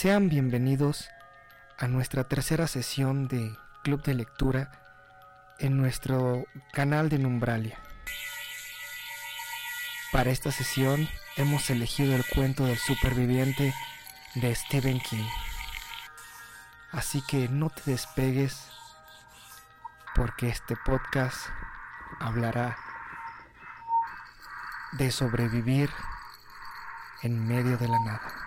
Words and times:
Sean 0.00 0.28
bienvenidos 0.28 1.10
a 1.76 1.88
nuestra 1.88 2.22
tercera 2.22 2.68
sesión 2.68 3.26
de 3.26 3.52
Club 3.82 4.00
de 4.04 4.14
Lectura 4.14 4.70
en 5.58 5.76
nuestro 5.76 6.44
canal 6.72 7.08
de 7.08 7.18
Numbralia. 7.18 7.76
Para 10.12 10.30
esta 10.30 10.52
sesión 10.52 11.08
hemos 11.36 11.68
elegido 11.70 12.14
el 12.14 12.24
cuento 12.24 12.64
del 12.64 12.78
superviviente 12.78 13.74
de 14.36 14.54
Stephen 14.54 15.00
King. 15.00 15.26
Así 16.92 17.20
que 17.26 17.48
no 17.48 17.68
te 17.68 17.90
despegues 17.90 18.68
porque 20.14 20.48
este 20.48 20.76
podcast 20.76 21.44
hablará 22.20 22.78
de 24.92 25.10
sobrevivir 25.10 25.90
en 27.24 27.48
medio 27.48 27.76
de 27.76 27.88
la 27.88 27.98
nada. 27.98 28.37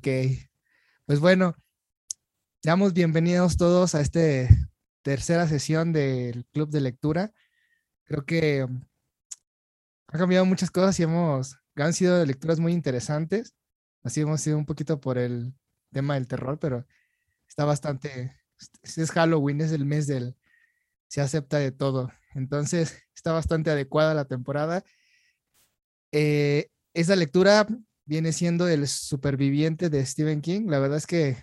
Ok, 0.00 0.08
pues 1.04 1.20
bueno, 1.20 1.54
damos 2.62 2.94
bienvenidos 2.94 3.58
todos 3.58 3.94
a 3.94 4.00
esta 4.00 4.20
tercera 5.02 5.46
sesión 5.46 5.92
del 5.92 6.46
Club 6.54 6.70
de 6.70 6.80
Lectura. 6.80 7.34
Creo 8.04 8.24
que 8.24 8.66
ha 10.06 10.18
cambiado 10.18 10.46
muchas 10.46 10.70
cosas 10.70 10.98
y 10.98 11.02
hemos, 11.02 11.58
han 11.74 11.92
sido 11.92 12.24
lecturas 12.24 12.60
muy 12.60 12.72
interesantes. 12.72 13.54
Así 14.02 14.22
hemos 14.22 14.40
sido 14.40 14.56
un 14.56 14.64
poquito 14.64 14.98
por 15.02 15.18
el 15.18 15.52
tema 15.92 16.14
del 16.14 16.26
terror, 16.26 16.58
pero 16.58 16.86
está 17.46 17.66
bastante, 17.66 18.34
es 18.82 19.10
Halloween, 19.10 19.60
es 19.60 19.72
el 19.72 19.84
mes 19.84 20.06
del, 20.06 20.34
se 21.08 21.20
acepta 21.20 21.58
de 21.58 21.72
todo. 21.72 22.10
Entonces, 22.34 23.02
está 23.14 23.32
bastante 23.32 23.70
adecuada 23.70 24.14
la 24.14 24.24
temporada. 24.24 24.82
Eh, 26.10 26.70
esa 26.94 27.16
lectura 27.16 27.66
viene 28.10 28.32
siendo 28.32 28.66
El 28.66 28.88
superviviente 28.88 29.88
de 29.88 30.04
Stephen 30.04 30.40
King. 30.40 30.62
La 30.66 30.80
verdad 30.80 30.98
es 30.98 31.06
que 31.06 31.36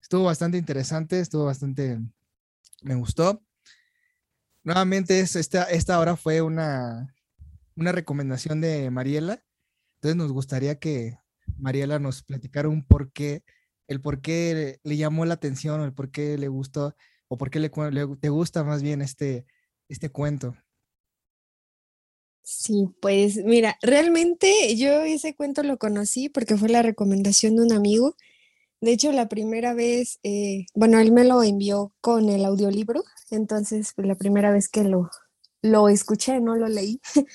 estuvo 0.00 0.22
bastante 0.22 0.58
interesante, 0.58 1.18
estuvo 1.18 1.46
bastante, 1.46 1.98
me 2.82 2.94
gustó. 2.94 3.42
Nuevamente, 4.62 5.18
esta, 5.18 5.64
esta 5.64 5.98
hora 5.98 6.14
fue 6.14 6.40
una, 6.40 7.12
una 7.74 7.90
recomendación 7.90 8.60
de 8.60 8.92
Mariela. 8.92 9.42
Entonces 9.96 10.16
nos 10.16 10.30
gustaría 10.30 10.78
que 10.78 11.18
Mariela 11.58 11.98
nos 11.98 12.22
platicara 12.22 12.68
un 12.68 12.86
por 12.86 13.10
qué, 13.10 13.42
el 13.88 14.00
por 14.00 14.20
qué 14.20 14.78
le 14.84 14.96
llamó 14.96 15.24
la 15.24 15.34
atención, 15.34 15.80
el 15.80 15.92
por 15.92 16.12
qué 16.12 16.38
le 16.38 16.46
gustó, 16.46 16.94
o 17.26 17.36
por 17.36 17.50
qué 17.50 17.58
le, 17.58 17.70
te 18.20 18.28
gusta 18.28 18.62
más 18.62 18.84
bien 18.84 19.02
este, 19.02 19.46
este 19.88 20.10
cuento. 20.10 20.54
Sí, 22.44 22.88
pues 23.00 23.36
mira, 23.44 23.76
realmente 23.82 24.76
yo 24.76 25.02
ese 25.02 25.34
cuento 25.34 25.62
lo 25.62 25.78
conocí 25.78 26.28
porque 26.28 26.56
fue 26.56 26.68
la 26.68 26.82
recomendación 26.82 27.56
de 27.56 27.62
un 27.62 27.72
amigo. 27.72 28.16
De 28.80 28.92
hecho, 28.92 29.12
la 29.12 29.28
primera 29.28 29.74
vez, 29.74 30.20
eh, 30.24 30.66
bueno, 30.74 31.00
él 31.00 31.12
me 31.12 31.24
lo 31.24 31.42
envió 31.42 31.92
con 32.00 32.28
el 32.30 32.44
audiolibro, 32.44 33.02
entonces 33.30 33.92
pues, 33.96 34.08
la 34.08 34.16
primera 34.16 34.52
vez 34.52 34.68
que 34.68 34.84
lo, 34.84 35.10
lo 35.62 35.88
escuché, 35.88 36.40
no 36.40 36.56
lo 36.56 36.68
leí. 36.68 37.00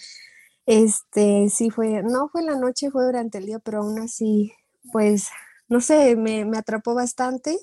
Este, 0.66 1.50
sí 1.50 1.70
fue, 1.70 2.04
no 2.04 2.30
fue 2.30 2.44
la 2.44 2.56
noche, 2.56 2.92
fue 2.92 3.06
durante 3.06 3.38
el 3.40 3.46
día, 3.48 3.60
pero 3.60 3.80
aún 3.84 4.00
así, 4.00 4.54
pues, 4.92 5.30
no 5.70 5.82
sé, 5.82 6.16
me, 6.16 6.46
me 6.46 6.58
atrapó 6.58 6.94
bastante. 6.96 7.58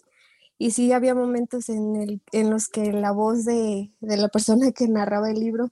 Y 0.59 0.71
sí 0.73 0.93
había 0.93 1.15
momentos 1.15 1.69
en, 1.69 1.97
el, 1.97 2.23
en 2.33 2.51
los 2.51 2.69
que 2.69 2.93
la 2.93 3.13
voz 3.13 3.45
de, 3.45 3.91
de 4.01 4.17
la 4.17 4.29
persona 4.29 4.73
que 4.73 4.89
narraba 4.89 5.31
el 5.31 5.41
libro 5.41 5.71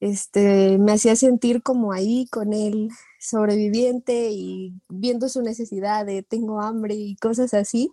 este, 0.00 0.78
me 0.78 0.92
hacía 0.92 1.16
sentir 1.16 1.62
como 1.62 1.92
ahí 1.92 2.26
con 2.30 2.52
el 2.52 2.90
sobreviviente 3.18 4.30
y 4.30 4.74
viendo 4.88 5.28
su 5.28 5.42
necesidad 5.42 6.06
de 6.06 6.22
tengo 6.22 6.60
hambre 6.60 6.94
y 6.94 7.16
cosas 7.16 7.54
así. 7.54 7.90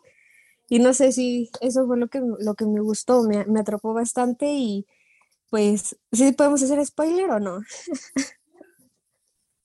Y 0.69 0.79
no 0.79 0.93
sé 0.93 1.11
si 1.11 1.49
eso 1.61 1.85
fue 1.85 1.97
lo 1.97 2.07
que, 2.07 2.21
lo 2.39 2.55
que 2.55 2.66
me 2.66 2.79
gustó, 2.79 3.23
me, 3.23 3.45
me 3.45 3.59
atrapó 3.59 3.93
bastante 3.93 4.47
y 4.47 4.85
pues, 5.49 5.95
¿sí 6.11 6.31
podemos 6.31 6.61
hacer 6.63 6.83
spoiler 6.85 7.29
o 7.29 7.39
no? 7.39 7.61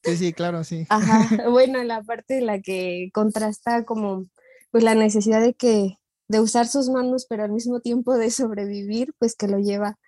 Sí, 0.02 0.16
sí, 0.16 0.32
claro, 0.32 0.64
sí. 0.64 0.86
Ajá, 0.88 1.28
bueno, 1.50 1.82
la 1.84 2.02
parte 2.02 2.34
de 2.34 2.40
la 2.42 2.60
que 2.60 3.10
contrasta 3.12 3.84
como 3.84 4.26
pues 4.70 4.84
la 4.84 4.94
necesidad 4.94 5.40
de 5.40 5.54
que 5.54 5.98
de 6.28 6.40
usar 6.40 6.68
sus 6.68 6.88
manos, 6.88 7.26
pero 7.28 7.42
al 7.42 7.50
mismo 7.50 7.80
tiempo 7.80 8.16
de 8.16 8.30
sobrevivir, 8.30 9.14
pues 9.18 9.34
que 9.34 9.48
lo 9.48 9.58
lleva 9.58 9.98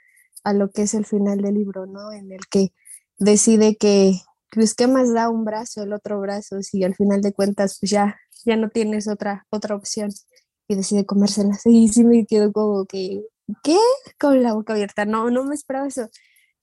a 0.45 0.53
lo 0.53 0.71
que 0.71 0.83
es 0.83 0.95
el 0.95 1.07
final 1.07 1.41
del 1.41 1.55
libro, 1.55 1.87
¿no? 1.87 2.13
En 2.13 2.33
el 2.33 2.41
que 2.51 2.73
decide 3.19 3.77
que, 3.77 4.15
pues, 4.51 4.75
¿qué 4.75 4.87
más 4.87 5.13
da 5.13 5.29
un 5.31 5.45
brazo, 5.45 5.83
el 5.83 5.93
otro 5.93 6.21
brazo? 6.21 6.63
Si 6.63 6.83
al 6.85 6.95
final 6.95 7.23
de 7.23 7.33
cuentas, 7.33 7.79
pues 7.81 7.91
ya, 7.91 8.17
ya 8.45 8.57
no 8.57 8.71
tienes 8.71 9.09
otra, 9.09 9.47
otra 9.51 9.75
opción 9.77 10.11
y 10.69 10.75
decide 10.75 11.07
comérselas. 11.07 11.63
Y 11.67 11.89
sí 11.89 12.05
me 12.05 12.27
quedo 12.27 12.53
como 12.53 12.87
que, 12.87 13.23
¿qué? 13.63 13.79
Con 14.19 14.43
la 14.43 14.55
boca 14.55 14.73
abierta. 14.75 15.05
No, 15.05 15.31
no 15.31 15.45
me 15.45 15.55
esperaba 15.55 15.87
eso. 15.87 16.09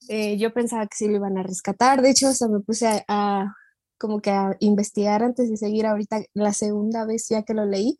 Eh, 0.08 0.38
yo 0.38 0.52
pensaba 0.52 0.86
que 0.86 0.96
sí 0.96 1.08
lo 1.08 1.16
iban 1.16 1.38
a 1.38 1.42
rescatar. 1.42 2.02
De 2.02 2.10
hecho, 2.10 2.28
hasta 2.28 2.48
me 2.48 2.60
puse 2.60 2.86
a, 2.88 3.04
a, 3.08 3.54
como 3.98 4.20
que 4.20 4.30
a 4.30 4.56
investigar 4.60 5.22
antes 5.22 5.50
de 5.50 5.56
seguir 5.56 5.86
ahorita 5.86 6.22
la 6.34 6.52
segunda 6.52 7.04
vez 7.04 7.28
ya 7.28 7.42
que 7.42 7.54
lo 7.54 7.66
leí 7.66 7.98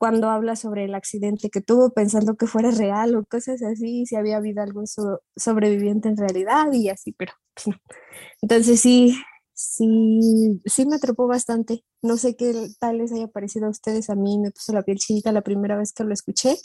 cuando 0.00 0.30
habla 0.30 0.56
sobre 0.56 0.86
el 0.86 0.94
accidente 0.94 1.50
que 1.50 1.60
tuvo, 1.60 1.90
pensando 1.90 2.34
que 2.34 2.46
fuera 2.46 2.70
real 2.70 3.14
o 3.16 3.24
cosas 3.26 3.62
así, 3.62 4.06
si 4.06 4.16
había 4.16 4.38
habido 4.38 4.62
algún 4.62 4.86
sobreviviente 5.36 6.08
en 6.08 6.16
realidad 6.16 6.72
y 6.72 6.88
así, 6.88 7.12
pero 7.12 7.34
pues 7.52 7.66
no. 7.66 7.74
Entonces 8.40 8.80
sí, 8.80 9.14
sí, 9.52 10.62
sí 10.64 10.86
me 10.86 10.96
atrapó 10.96 11.26
bastante. 11.26 11.84
No 12.00 12.16
sé 12.16 12.34
qué 12.34 12.70
tal 12.78 12.96
les 12.96 13.12
haya 13.12 13.28
parecido 13.28 13.66
a 13.66 13.70
ustedes, 13.70 14.08
a 14.08 14.14
mí 14.14 14.38
me 14.38 14.50
puso 14.50 14.72
la 14.72 14.82
piel 14.84 14.96
chinita 14.96 15.32
la 15.32 15.42
primera 15.42 15.76
vez 15.76 15.92
que 15.92 16.02
lo 16.02 16.14
escuché 16.14 16.56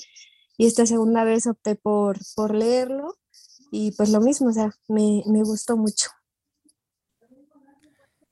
y 0.58 0.66
esta 0.66 0.86
segunda 0.86 1.26
vez 1.26 1.46
opté 1.46 1.76
por, 1.76 2.18
por 2.38 2.56
leerlo 2.56 3.18
y 3.70 3.92
pues 3.98 4.12
lo 4.12 4.22
mismo, 4.22 4.48
o 4.48 4.54
sea, 4.54 4.72
me, 4.88 5.24
me 5.26 5.44
gustó 5.44 5.76
mucho. 5.76 6.08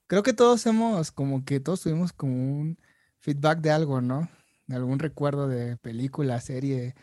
Creo 0.08 0.24
que 0.24 0.31
todos 0.31 0.66
hemos, 0.66 1.12
como 1.12 1.44
que 1.44 1.59
todos 1.59 1.81
tuvimos 1.81 2.13
como 2.13 2.34
un 2.34 2.78
feedback 3.19 3.59
de 3.59 3.72
algo, 3.72 4.00
¿no? 4.00 4.30
Algún 4.69 5.00
recuerdo 5.00 5.47
de 5.47 5.78
película, 5.78 6.40
serie. 6.41 6.96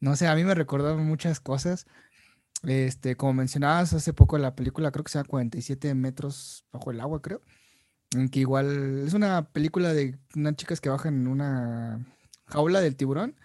No 0.00 0.16
sé, 0.16 0.26
a 0.28 0.34
mí 0.34 0.44
me 0.44 0.54
recordaron 0.54 1.04
muchas 1.04 1.40
cosas. 1.40 1.86
Este, 2.62 3.16
como 3.16 3.34
mencionabas 3.34 3.92
hace 3.94 4.12
poco 4.12 4.38
la 4.38 4.54
película, 4.54 4.90
creo 4.90 5.04
que 5.04 5.12
sea 5.12 5.24
47 5.24 5.94
metros 5.94 6.66
bajo 6.72 6.90
el 6.90 7.00
agua, 7.00 7.22
creo. 7.22 7.42
En 8.12 8.28
que 8.28 8.40
igual 8.40 9.04
es 9.06 9.14
una 9.14 9.50
película 9.50 9.92
de 9.94 10.18
unas 10.34 10.56
chicas 10.56 10.80
que 10.80 10.88
bajan 10.90 11.14
en 11.14 11.28
una 11.28 12.06
jaula 12.46 12.80
del 12.80 12.96
tiburón 12.96 13.36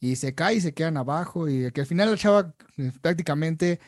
y 0.00 0.16
se 0.16 0.34
cae 0.34 0.56
y 0.56 0.60
se 0.60 0.74
quedan 0.74 0.96
abajo 0.96 1.48
y 1.48 1.70
que 1.72 1.80
al 1.80 1.86
final 1.86 2.10
la 2.10 2.16
chava 2.16 2.54
eh, 2.76 2.92
prácticamente 3.02 3.80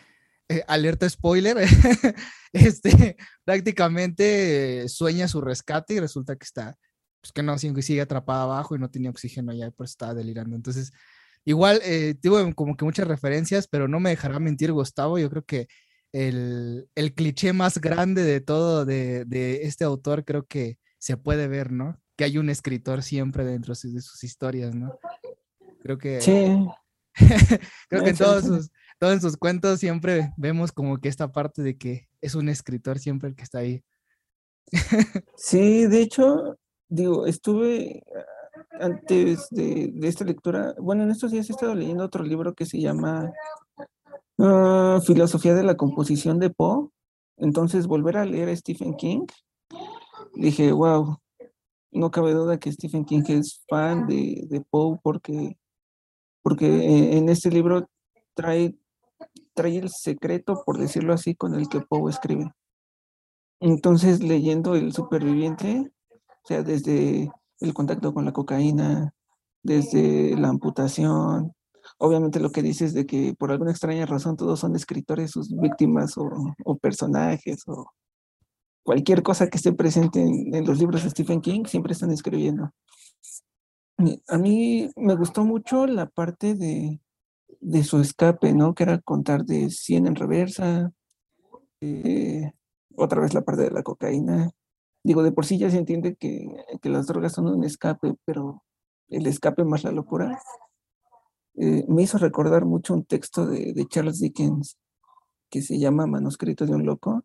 eh, 0.49 0.65
alerta 0.69 1.09
spoiler, 1.09 1.59
este 2.53 3.17
prácticamente 3.45 4.89
sueña 4.89 5.29
su 5.29 5.41
rescate 5.41 5.95
y 5.95 6.01
resulta 6.01 6.37
que 6.37 6.45
está 6.45 6.79
pues, 7.27 7.33
que 7.33 7.43
no, 7.43 7.83
sigue 7.83 8.01
atrapada 8.01 8.43
abajo 8.43 8.77
y 8.77 8.79
no 8.79 8.91
tenía 8.91 9.11
oxígeno 9.11 9.53
allá, 9.53 9.71
pues 9.71 9.91
estaba 9.91 10.15
delirando. 10.15 10.57
Entonces, 10.57 10.93
igual, 11.45 11.81
eh, 11.85 12.15
tuve 12.21 12.55
como 12.55 12.77
que 12.77 12.85
muchas 12.85 13.09
referencias, 13.09 13.67
pero 13.69 13.89
no 13.89 14.01
me 14.01 14.11
dejará 14.11 14.39
mentir 14.39 14.73
Gustavo, 14.73 15.19
yo 15.19 15.29
creo 15.31 15.45
que 15.45 15.69
el, 16.13 16.89
el 16.95 17.15
cliché 17.15 17.53
más 17.53 17.79
grande 17.79 18.23
de 18.23 18.41
todo 18.41 18.85
de, 18.85 19.25
de, 19.25 19.65
este 19.65 19.85
autor 19.85 20.25
creo 20.25 20.47
que 20.47 20.79
se 20.99 21.17
puede 21.17 21.49
ver, 21.49 21.73
¿no? 21.73 22.01
Que 22.17 22.25
hay 22.25 22.39
un 22.39 22.49
escritor 22.49 23.03
siempre 23.03 23.45
dentro 23.45 23.75
de 23.75 24.01
sus 24.01 24.25
historias, 24.25 24.75
¿no? 24.75 24.99
Creo 25.83 25.99
que... 25.99 26.21
Sí. 26.21 26.67
creo 27.89 28.05
que 28.05 28.11
en 28.11 28.17
todos 28.17 28.45
sus, 28.45 28.71
todos 28.99 29.15
en 29.15 29.21
sus 29.21 29.37
cuentos 29.37 29.81
siempre 29.81 30.33
vemos 30.37 30.71
como 30.71 30.99
que 30.99 31.09
esta 31.09 31.33
parte 31.33 31.63
de 31.63 31.77
que 31.77 32.09
es 32.21 32.35
un 32.35 32.49
escritor 32.49 32.99
siempre 32.99 33.31
el 33.31 33.37
que 33.37 33.43
está 33.43 33.59
ahí. 33.59 33.83
sí, 35.37 35.87
de 35.87 36.03
hecho, 36.03 36.59
digo, 36.89 37.27
estuve 37.27 38.03
ah, 38.15 38.25
antes 38.81 39.49
de, 39.51 39.93
esta 40.03 40.25
lectura, 40.25 40.75
bueno, 40.81 41.03
en 41.03 41.11
estos 41.11 41.33
días 41.33 41.49
he 41.49 41.53
estado 41.53 41.75
leyendo 41.75 42.05
otro 42.05 42.25
libro 42.25 42.55
que 42.55 42.67
se 42.67 42.81
llama 42.81 43.33
ah, 44.39 45.01
Filosofía 45.07 45.55
de 45.55 45.63
la 45.63 45.77
Composición 45.77 46.39
de 46.39 46.51
Poe. 46.51 46.89
Entonces, 47.39 47.87
volver 47.87 48.17
a 48.17 48.25
leer 48.25 48.49
a 48.49 48.57
Stephen 48.57 48.95
King, 48.97 49.27
dije, 50.35 50.73
wow, 50.73 51.19
no 51.93 52.11
cabe 52.11 52.33
duda 52.33 52.59
que 52.59 52.73
Stephen 52.73 53.05
King 53.05 53.23
es 53.29 53.65
fan 53.69 54.07
de, 54.07 54.47
de 54.49 54.61
Poe 54.63 54.99
porque, 55.03 55.59
porque 56.43 57.17
en 57.19 57.29
este 57.29 57.51
libro 57.51 57.89
trae, 58.35 58.77
trae 59.55 59.79
el 59.79 59.91
secreto, 59.91 60.63
por 60.65 60.79
decirlo 60.79 61.13
así, 61.13 61.35
con 61.35 61.55
el 61.55 61.69
que 61.69 61.81
Poe 61.81 62.11
escribe. 62.11 62.53
Entonces, 63.61 64.23
leyendo 64.23 64.75
El 64.75 64.93
Superviviente, 64.93 65.91
o 66.47 66.49
sea, 66.49 66.63
desde 66.63 67.29
el 67.59 67.75
contacto 67.75 68.15
con 68.15 68.25
la 68.25 68.33
cocaína, 68.33 69.13
desde 69.65 70.37
la 70.37 70.49
amputación, 70.49 71.53
obviamente 71.99 72.39
lo 72.39 72.53
que 72.53 72.63
dices 72.63 72.95
de 72.95 73.05
que 73.05 73.35
por 73.37 73.51
alguna 73.51 73.73
extraña 73.73 74.07
razón 74.07 74.37
todos 74.37 74.61
son 74.61 74.77
escritores, 74.77 75.33
sus 75.33 75.51
víctimas 75.51 76.15
o, 76.17 76.29
personajes 76.81 77.65
o 77.67 77.91
cualquier 78.85 79.25
cosa 79.25 79.49
que 79.49 79.57
esté 79.57 79.73
presente 79.73 80.23
en, 80.23 80.65
los 80.65 80.79
libros 80.79 81.03
de 81.03 81.11
Stephen 81.11 81.41
King, 81.41 81.65
siempre 81.65 81.95
están 81.95 82.13
escribiendo. 82.13 82.71
A 84.29 84.39
mí 84.39 84.89
me 84.95 85.17
gustó 85.17 85.45
mucho 85.45 85.89
la 85.89 86.07
parte 86.07 86.55
de, 86.55 87.01
su 87.83 88.01
escape, 88.01 88.53
¿no? 88.53 88.73
Que 88.73 88.85
era 88.85 89.01
contar 89.01 89.45
de 89.45 89.69
100 89.69 90.07
en 90.07 90.15
reversa, 90.15 90.93
eh, 91.81 92.53
otra 92.95 93.21
vez 93.21 93.35
la 93.35 93.41
parte 93.41 93.63
de 93.63 93.73
la 93.73 93.83
cocaína. 93.83 94.53
Digo, 95.07 95.23
de 95.23 95.31
por 95.31 95.47
sí 95.47 95.57
ya 95.57 95.71
se 95.71 95.79
entiende 95.79 96.17
que, 96.17 96.49
que 96.83 96.89
las 96.89 97.07
drogas 97.07 97.33
son 97.33 97.47
un 97.47 97.63
escape, 97.63 98.17
pero 98.25 98.65
el 99.09 99.29
escape 99.29 99.63
más 99.63 99.85
la 99.85 99.93
locura 99.93 100.37
eh, 101.55 101.85
me 101.87 102.03
hizo 102.03 102.19
recordar 102.19 102.65
mucho 102.65 102.93
un 102.93 103.05
texto 103.05 103.47
de, 103.47 103.87
Charles 103.89 104.19
Dickens 104.19 104.77
que 105.49 105.63
se 105.63 105.79
llama 105.79 106.09
Manuscrito 106.09 106.67
de 106.67 106.75
un 106.75 106.85
Loco, 106.85 107.25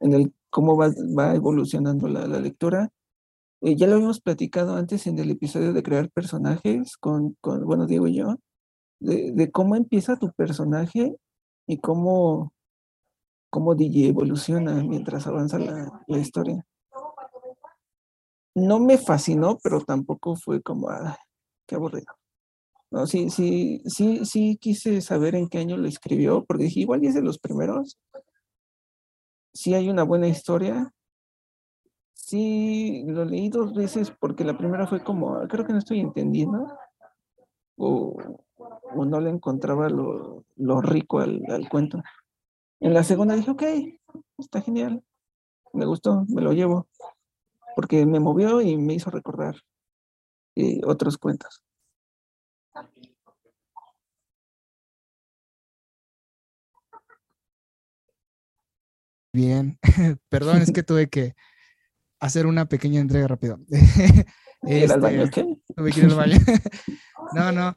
en 0.00 0.12
el 0.12 0.34
cómo 0.50 0.76
va, 0.76 1.34
evolucionando 1.34 2.06
la, 2.06 2.26
lectura. 2.38 2.90
Eh, 3.62 3.76
ya 3.76 3.86
lo 3.86 3.94
habíamos 3.94 4.20
platicado 4.20 4.76
antes 4.76 5.06
en 5.06 5.18
el 5.18 5.30
episodio 5.30 5.72
de 5.72 5.82
crear 5.82 6.10
personajes 6.10 6.98
con, 6.98 7.38
bueno, 7.42 7.86
Diego 7.86 8.08
y 8.08 8.16
yo, 8.16 8.36
de, 9.00 9.50
cómo 9.50 9.74
empieza 9.74 10.18
tu 10.18 10.30
personaje 10.32 11.16
y 11.66 11.78
cómo, 11.78 12.52
cómo 13.48 13.74
DJ 13.74 14.08
evoluciona 14.08 14.84
mientras 14.84 15.26
avanza 15.26 15.58
la, 15.58 16.04
la 16.08 16.18
historia. 16.18 16.66
No 18.54 18.78
me 18.78 18.98
fascinó, 18.98 19.58
pero 19.62 19.80
tampoco 19.80 20.36
fue 20.36 20.62
como, 20.62 20.90
ah, 20.90 21.18
qué 21.66 21.76
aburrido. 21.76 22.14
No, 22.92 23.06
sí, 23.06 23.30
sí, 23.30 23.80
sí, 23.86 24.26
sí 24.26 24.58
quise 24.60 25.00
saber 25.00 25.34
en 25.34 25.48
qué 25.48 25.58
año 25.58 25.78
lo 25.78 25.88
escribió, 25.88 26.44
porque 26.44 26.64
dije, 26.64 26.80
igual 26.80 27.02
es 27.04 27.14
de 27.14 27.22
los 27.22 27.38
primeros. 27.38 27.98
Sí 29.54 29.72
hay 29.72 29.88
una 29.88 30.02
buena 30.02 30.28
historia. 30.28 30.92
Sí, 32.12 33.04
lo 33.06 33.24
leí 33.24 33.48
dos 33.48 33.74
veces 33.74 34.10
porque 34.10 34.44
la 34.44 34.58
primera 34.58 34.86
fue 34.86 35.02
como, 35.02 35.40
creo 35.48 35.64
que 35.64 35.72
no 35.72 35.78
estoy 35.78 36.00
entendiendo. 36.00 36.66
O, 37.76 38.14
no 38.94 39.20
le 39.20 39.30
encontraba 39.30 39.88
lo, 39.88 40.44
rico 40.82 41.20
al, 41.20 41.68
cuento. 41.70 42.02
En 42.80 42.92
la 42.92 43.04
segunda 43.04 43.34
dije, 43.34 43.50
ok, 43.50 43.62
está 44.36 44.60
genial. 44.60 45.02
Me 45.72 45.86
gustó, 45.86 46.26
me 46.28 46.42
lo 46.42 46.52
llevo. 46.52 46.88
Porque 47.74 48.06
me 48.06 48.20
movió 48.20 48.60
y 48.60 48.76
me 48.76 48.94
hizo 48.94 49.10
recordar 49.10 49.56
eh, 50.56 50.80
otros 50.84 51.18
cuentos. 51.18 51.62
Bien, 59.34 59.78
perdón, 60.28 60.62
es 60.62 60.72
que 60.72 60.82
tuve 60.82 61.08
que 61.08 61.34
hacer 62.20 62.46
una 62.46 62.66
pequeña 62.66 63.00
entrega 63.00 63.28
rápido. 63.28 63.58
al 64.62 65.00
baño 65.00 65.22
este, 65.22 65.58
Tuve 65.74 65.90
que 65.90 66.00
ir 66.00 66.06
al 66.06 66.14
baño. 66.14 66.38
no, 67.34 67.52
no. 67.52 67.76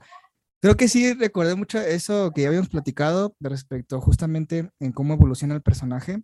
Creo 0.61 0.77
que 0.77 0.87
sí 0.87 1.13
recordé 1.13 1.55
mucho 1.55 1.79
eso 1.79 2.31
que 2.33 2.41
ya 2.41 2.47
habíamos 2.47 2.69
platicado 2.69 3.35
respecto 3.39 4.01
justamente 4.01 4.71
en 4.79 4.91
cómo 4.91 5.13
evoluciona 5.13 5.53
el 5.53 5.61
personaje. 5.61 6.23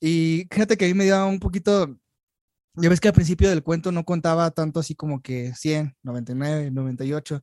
Y 0.00 0.46
fíjate 0.50 0.76
que 0.76 0.84
a 0.84 0.88
mí 0.88 0.94
me 0.94 1.04
dio 1.04 1.26
un 1.26 1.40
poquito, 1.40 1.98
ya 2.74 2.88
ves 2.88 3.00
que 3.00 3.08
al 3.08 3.14
principio 3.14 3.48
del 3.48 3.62
cuento 3.62 3.92
no 3.92 4.04
contaba 4.04 4.50
tanto 4.50 4.80
así 4.80 4.94
como 4.94 5.22
que 5.22 5.54
100, 5.54 5.96
99, 6.02 6.70
98, 6.70 7.42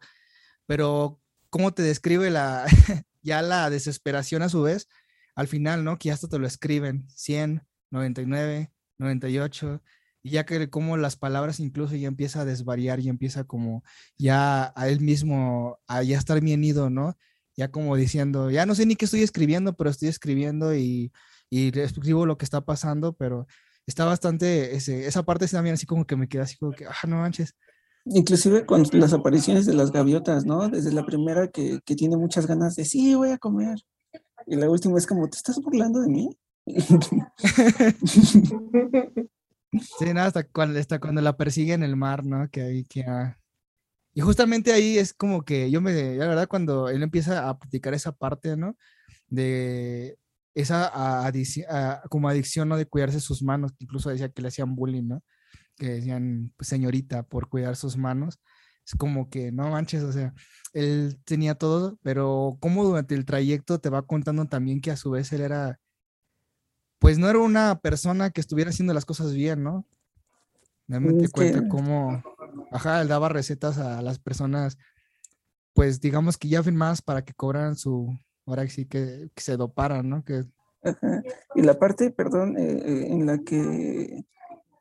pero 0.66 1.20
cómo 1.50 1.74
te 1.74 1.82
describe 1.84 2.30
la, 2.30 2.66
ya 3.22 3.42
la 3.42 3.70
desesperación 3.70 4.42
a 4.42 4.50
su 4.50 4.62
vez 4.62 4.88
al 5.36 5.48
final, 5.48 5.84
¿no? 5.84 6.00
Que 6.00 6.12
hasta 6.12 6.28
te 6.28 6.40
lo 6.40 6.48
escriben, 6.48 7.08
100, 7.10 7.64
99, 7.92 8.72
98, 8.98 9.84
y 10.24 10.32
ya 10.32 10.46
que 10.46 10.70
como 10.70 10.98
las 10.98 11.16
palabras 11.16 11.60
incluso 11.60 11.96
ya 11.96 12.08
empieza 12.08 12.42
a 12.42 12.46
desvariar 12.46 13.00
y 13.00 13.10
empieza 13.10 13.44
como 13.44 13.84
ya 14.18 14.74
a 14.76 14.90
él 14.90 15.00
mismo 15.00 15.80
a 15.88 16.04
ya 16.04 16.18
estar 16.18 16.42
bien 16.42 16.64
ido, 16.64 16.90
¿no? 16.90 17.18
Ya 17.56 17.70
como 17.72 17.96
diciendo, 17.96 18.52
ya 18.52 18.66
no 18.66 18.76
sé 18.76 18.86
ni 18.86 18.96
qué 18.96 19.06
estoy 19.06 19.22
escribiendo, 19.22 19.76
pero 19.78 19.90
estoy 19.90 20.10
escribiendo 20.10 20.76
y, 20.76 21.12
y 21.50 21.78
escribo 21.80 22.26
lo 22.26 22.38
que 22.38 22.46
está 22.46 22.62
pasando, 22.62 23.14
pero 23.14 23.48
está 23.88 24.06
bastante, 24.06 24.76
ese, 24.76 25.08
esa 25.08 25.24
parte 25.24 25.48
también 25.48 25.74
así 25.74 25.86
como 25.86 26.06
que 26.06 26.16
me 26.16 26.28
queda 26.28 26.44
así 26.44 26.58
como 26.58 26.74
que, 26.74 26.86
ah, 26.86 27.08
no 27.08 27.18
manches. 27.18 27.56
Inclusive 28.06 28.66
con 28.66 28.84
las 28.92 29.14
apariciones 29.14 29.66
de 29.66 29.74
las 29.74 29.92
gaviotas, 29.92 30.46
¿no? 30.46 30.70
Desde 30.70 30.94
la 30.94 31.06
primera 31.06 31.48
que, 31.48 31.80
que 31.84 31.96
tiene 31.96 32.16
muchas 32.18 32.46
ganas 32.46 32.76
de, 32.76 32.86
sí, 32.86 33.16
voy 33.16 33.32
a 33.32 33.38
comer. 33.38 33.80
Y 34.46 34.56
la 34.56 34.70
última 34.70 34.98
es 34.98 35.08
como, 35.08 35.28
¿te 35.30 35.38
estás 35.38 35.60
burlando 35.60 36.02
de 36.02 36.08
mí? 36.10 36.30
sí, 39.98 40.06
nada, 40.14 40.28
hasta 40.28 40.44
cuando, 40.48 40.80
hasta 40.80 41.00
cuando 41.00 41.22
la 41.22 41.36
persigue 41.36 41.74
en 41.74 41.84
el 41.84 41.96
mar, 41.96 42.26
¿no? 42.26 42.50
Que 42.50 42.62
ahí 42.62 42.84
que... 42.86 43.04
Ah. 43.04 43.38
Y 44.14 44.22
justamente 44.22 44.72
ahí 44.74 44.98
es 44.98 45.14
como 45.14 45.44
que 45.44 45.70
yo 45.70 45.82
me, 45.82 46.16
la 46.16 46.28
verdad, 46.28 46.48
cuando 46.48 46.90
él 46.90 47.04
empieza 47.04 47.50
a 47.50 47.58
practicar 47.58 47.94
esa 47.94 48.14
parte, 48.14 48.58
¿no? 48.58 48.76
De 49.28 50.18
esa 50.62 52.02
como 52.10 52.30
adicción, 52.30 52.70
¿no? 52.70 52.78
De 52.78 52.86
cuidarse 52.86 53.20
sus 53.20 53.44
manos, 53.44 53.72
que 53.72 53.86
incluso 53.86 54.10
decía 54.10 54.30
que 54.30 54.42
le 54.42 54.50
hacían 54.50 54.76
bullying, 54.76 55.08
¿no? 55.08 55.24
Que 55.76 55.90
decían, 55.90 56.54
pues, 56.58 56.68
señorita, 56.68 57.24
por 57.24 57.50
cuidar 57.50 57.76
sus 57.76 57.98
manos 57.98 58.40
es 58.88 58.96
como 58.96 59.30
que 59.30 59.52
no 59.52 59.70
manches, 59.70 60.02
o 60.04 60.14
sea, 60.14 60.34
él 60.72 61.20
tenía 61.26 61.56
todo, 61.56 62.00
pero 62.04 62.58
como 62.62 62.86
durante 62.86 63.16
el 63.16 63.26
trayecto 63.26 63.80
te 63.80 63.90
va 63.90 64.08
contando 64.08 64.46
también 64.46 64.80
que 64.80 64.92
a 64.92 64.98
su 64.98 65.12
vez 65.12 65.34
él 65.34 65.42
era, 65.42 65.80
pues 67.00 67.18
no 67.18 67.30
era 67.30 67.40
una 67.40 67.80
persona 67.82 68.30
que 68.30 68.40
estuviera 68.40 68.70
haciendo 68.70 68.94
las 68.94 69.04
cosas 69.04 69.34
bien, 69.34 69.62
¿no? 69.62 69.86
Realmente 70.88 71.28
cuenta 71.28 71.68
cómo, 71.68 72.24
ajá, 72.72 73.02
él 73.02 73.10
daba 73.10 73.28
recetas 73.28 73.78
a 73.78 74.02
las 74.02 74.20
personas, 74.20 74.78
pues 75.74 76.00
digamos 76.00 76.38
que 76.38 76.48
ya 76.48 76.64
firmadas 76.64 77.02
para 77.02 77.26
que 77.26 77.34
cobraran 77.34 77.76
su, 77.76 78.18
ahora 78.48 78.68
sí 78.68 78.86
que, 78.86 79.30
se 79.36 79.58
doparan, 79.58 80.10
¿no? 80.10 80.24
Que... 80.24 80.46
Y 81.56 81.62
la 81.62 81.78
parte, 81.78 82.12
perdón, 82.12 82.58
eh, 82.58 82.64
eh, 82.64 83.08
en 83.10 83.26
la 83.26 83.38
que, 83.40 84.26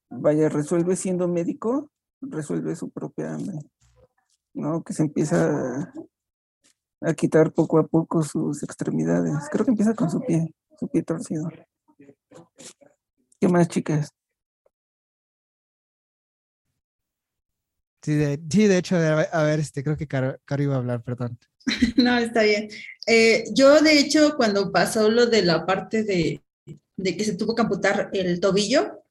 vaya, 0.08 0.48
resuelve 0.48 0.96
siendo 0.96 1.28
médico, 1.28 1.90
resuelve 2.20 2.76
su 2.76 2.90
propia 2.90 3.36
¿no? 4.54 4.82
Que 4.82 4.92
se 4.92 5.02
empieza 5.02 5.92
a, 7.00 7.14
quitar 7.14 7.52
poco 7.52 7.78
a 7.78 7.86
poco 7.86 8.22
sus 8.22 8.62
extremidades. 8.62 9.34
Creo 9.50 9.64
que 9.64 9.72
empieza 9.72 9.94
con 9.94 10.10
su 10.10 10.20
pie, 10.20 10.54
su 10.78 10.88
pie 10.88 11.02
torcido. 11.02 11.48
¿Qué 13.38 13.48
más, 13.48 13.68
chicas? 13.68 14.08
Sí, 18.02 18.14
de, 18.14 18.36
de 18.36 18.78
hecho, 18.78 18.96
a 18.96 19.42
ver, 19.42 19.58
este, 19.58 19.82
creo 19.82 19.96
que 19.96 20.06
Caro, 20.06 20.38
iba 20.58 20.74
a 20.74 20.78
hablar, 20.78 21.02
perdón. 21.02 21.38
No, 21.96 22.18
está 22.18 22.42
bien. 22.42 22.68
Eh, 23.06 23.44
yo, 23.54 23.80
de 23.80 23.98
hecho, 23.98 24.34
cuando 24.36 24.72
pasó 24.72 25.10
lo 25.10 25.26
de 25.26 25.42
la 25.42 25.66
parte 25.66 26.02
de, 26.04 26.42
de 26.96 27.16
que 27.16 27.24
se 27.24 27.36
tuvo 27.36 27.54
que 27.54 27.62
amputar 27.62 28.10
el 28.12 28.40
tobillo, 28.40 29.02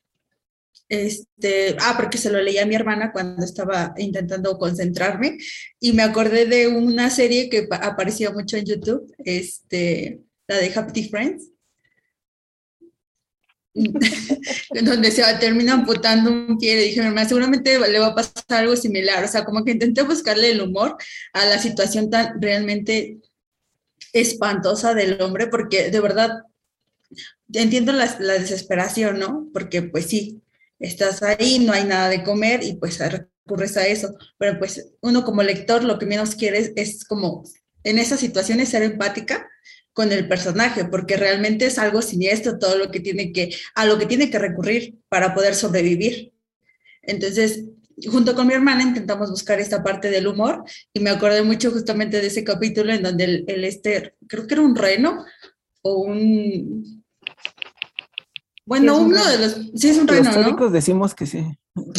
este, 0.88 1.76
ah, 1.80 1.96
porque 1.98 2.18
se 2.18 2.30
lo 2.30 2.42
leía 2.42 2.64
a 2.64 2.66
mi 2.68 2.76
hermana 2.76 3.12
cuando 3.12 3.44
estaba 3.44 3.94
intentando 3.98 4.58
concentrarme 4.58 5.38
y 5.80 5.94
me 5.94 6.04
acordé 6.04 6.46
de 6.46 6.68
una 6.68 7.10
serie 7.10 7.50
que 7.50 7.68
aparecía 7.72 8.32
mucho 8.32 8.58
en 8.58 8.66
YouTube, 8.66 9.12
este, 9.18 10.22
la 10.48 10.58
de 10.58 10.72
Happy 10.76 11.10
Friends, 11.10 11.50
donde 13.76 15.12
se 15.12 15.22
termina 15.40 15.74
amputando 15.74 16.32
un 16.32 16.58
pie. 16.58 16.76
Le 16.76 16.84
dije, 16.84 17.02
hermana, 17.02 17.28
seguramente 17.28 17.78
le 17.78 18.00
va 18.00 18.08
a 18.08 18.16
pasar 18.16 18.44
algo 18.50 18.76
similar. 18.76 19.24
O 19.24 19.28
sea, 19.28 19.46
como 19.46 19.64
que 19.64 19.72
intenté 19.72 20.02
buscarle 20.02 20.52
el 20.52 20.62
humor 20.62 20.96
a 21.34 21.46
la 21.46 21.60
situación 21.60 22.10
tan 22.10 22.42
realmente 22.42 23.18
espantosa 24.14 24.94
del 24.94 25.22
hombre, 25.22 25.48
porque 25.48 25.92
de 25.92 26.00
verdad 26.00 26.32
entiendo 27.52 27.92
la, 27.92 28.16
la 28.20 28.34
desesperación, 28.34 29.20
¿no? 29.20 29.50
Porque 29.54 29.82
pues 29.84 30.06
sí, 30.06 30.42
estás 30.80 31.24
ahí, 31.24 31.60
no 31.60 31.74
hay 31.74 31.86
nada 31.86 32.10
de 32.10 32.24
comer 32.24 32.64
y 32.64 32.74
pues 32.74 33.00
recurres 33.00 33.78
a 33.78 33.88
eso. 33.88 34.16
Pero 34.38 34.60
pues 34.60 34.94
uno 35.02 35.24
como 35.24 35.44
lector 35.44 35.84
lo 35.84 36.00
que 36.00 36.06
menos 36.06 36.36
quiere 36.36 36.74
es, 36.76 37.06
como 37.06 37.44
en 37.84 38.00
esas 38.00 38.20
situaciones 38.20 38.70
ser 38.70 38.84
empática 38.84 39.48
con 39.96 40.12
el 40.12 40.28
personaje, 40.28 40.84
porque 40.84 41.16
realmente 41.16 41.66
es 41.66 41.80
algo 41.80 42.02
siniestro 42.02 42.60
todo 42.60 42.78
lo 42.78 42.92
que 42.92 43.00
tiene 43.00 43.32
que, 43.32 43.56
a 43.76 43.86
lo 43.86 43.98
que 43.98 44.06
tiene 44.06 44.30
que 44.30 44.38
recurrir 44.38 44.96
para 45.08 45.34
poder 45.34 45.56
sobrevivir. 45.56 46.34
Entonces, 47.02 47.64
junto 48.12 48.36
con 48.36 48.46
mi 48.46 48.54
hermana 48.54 48.84
intentamos 48.84 49.32
buscar 49.32 49.62
esta 49.62 49.82
parte 49.82 50.10
del 50.10 50.28
humor 50.28 50.66
y 50.92 51.00
me 51.00 51.12
acordé 51.12 51.44
mucho 51.44 51.72
justamente 51.72 52.20
de 52.20 52.28
ese 52.28 52.44
capítulo 52.44 52.92
en 52.92 53.04
donde 53.04 53.24
el, 53.24 53.46
el 53.48 53.64
este, 53.64 54.16
creo 54.28 54.46
que 54.46 54.56
era 54.56 54.64
un 54.64 54.76
reno 54.76 55.24
o 55.82 56.02
un, 56.02 57.06
bueno, 58.66 58.98
uno 58.98 59.24
de 59.24 59.38
los. 59.38 59.54
Sí, 59.76 59.90
es 59.90 59.98
un 59.98 60.10
reno. 60.10 60.58
Los 60.60 60.74
decimos 60.74 61.16
que 61.16 61.26
sí. 61.26 61.46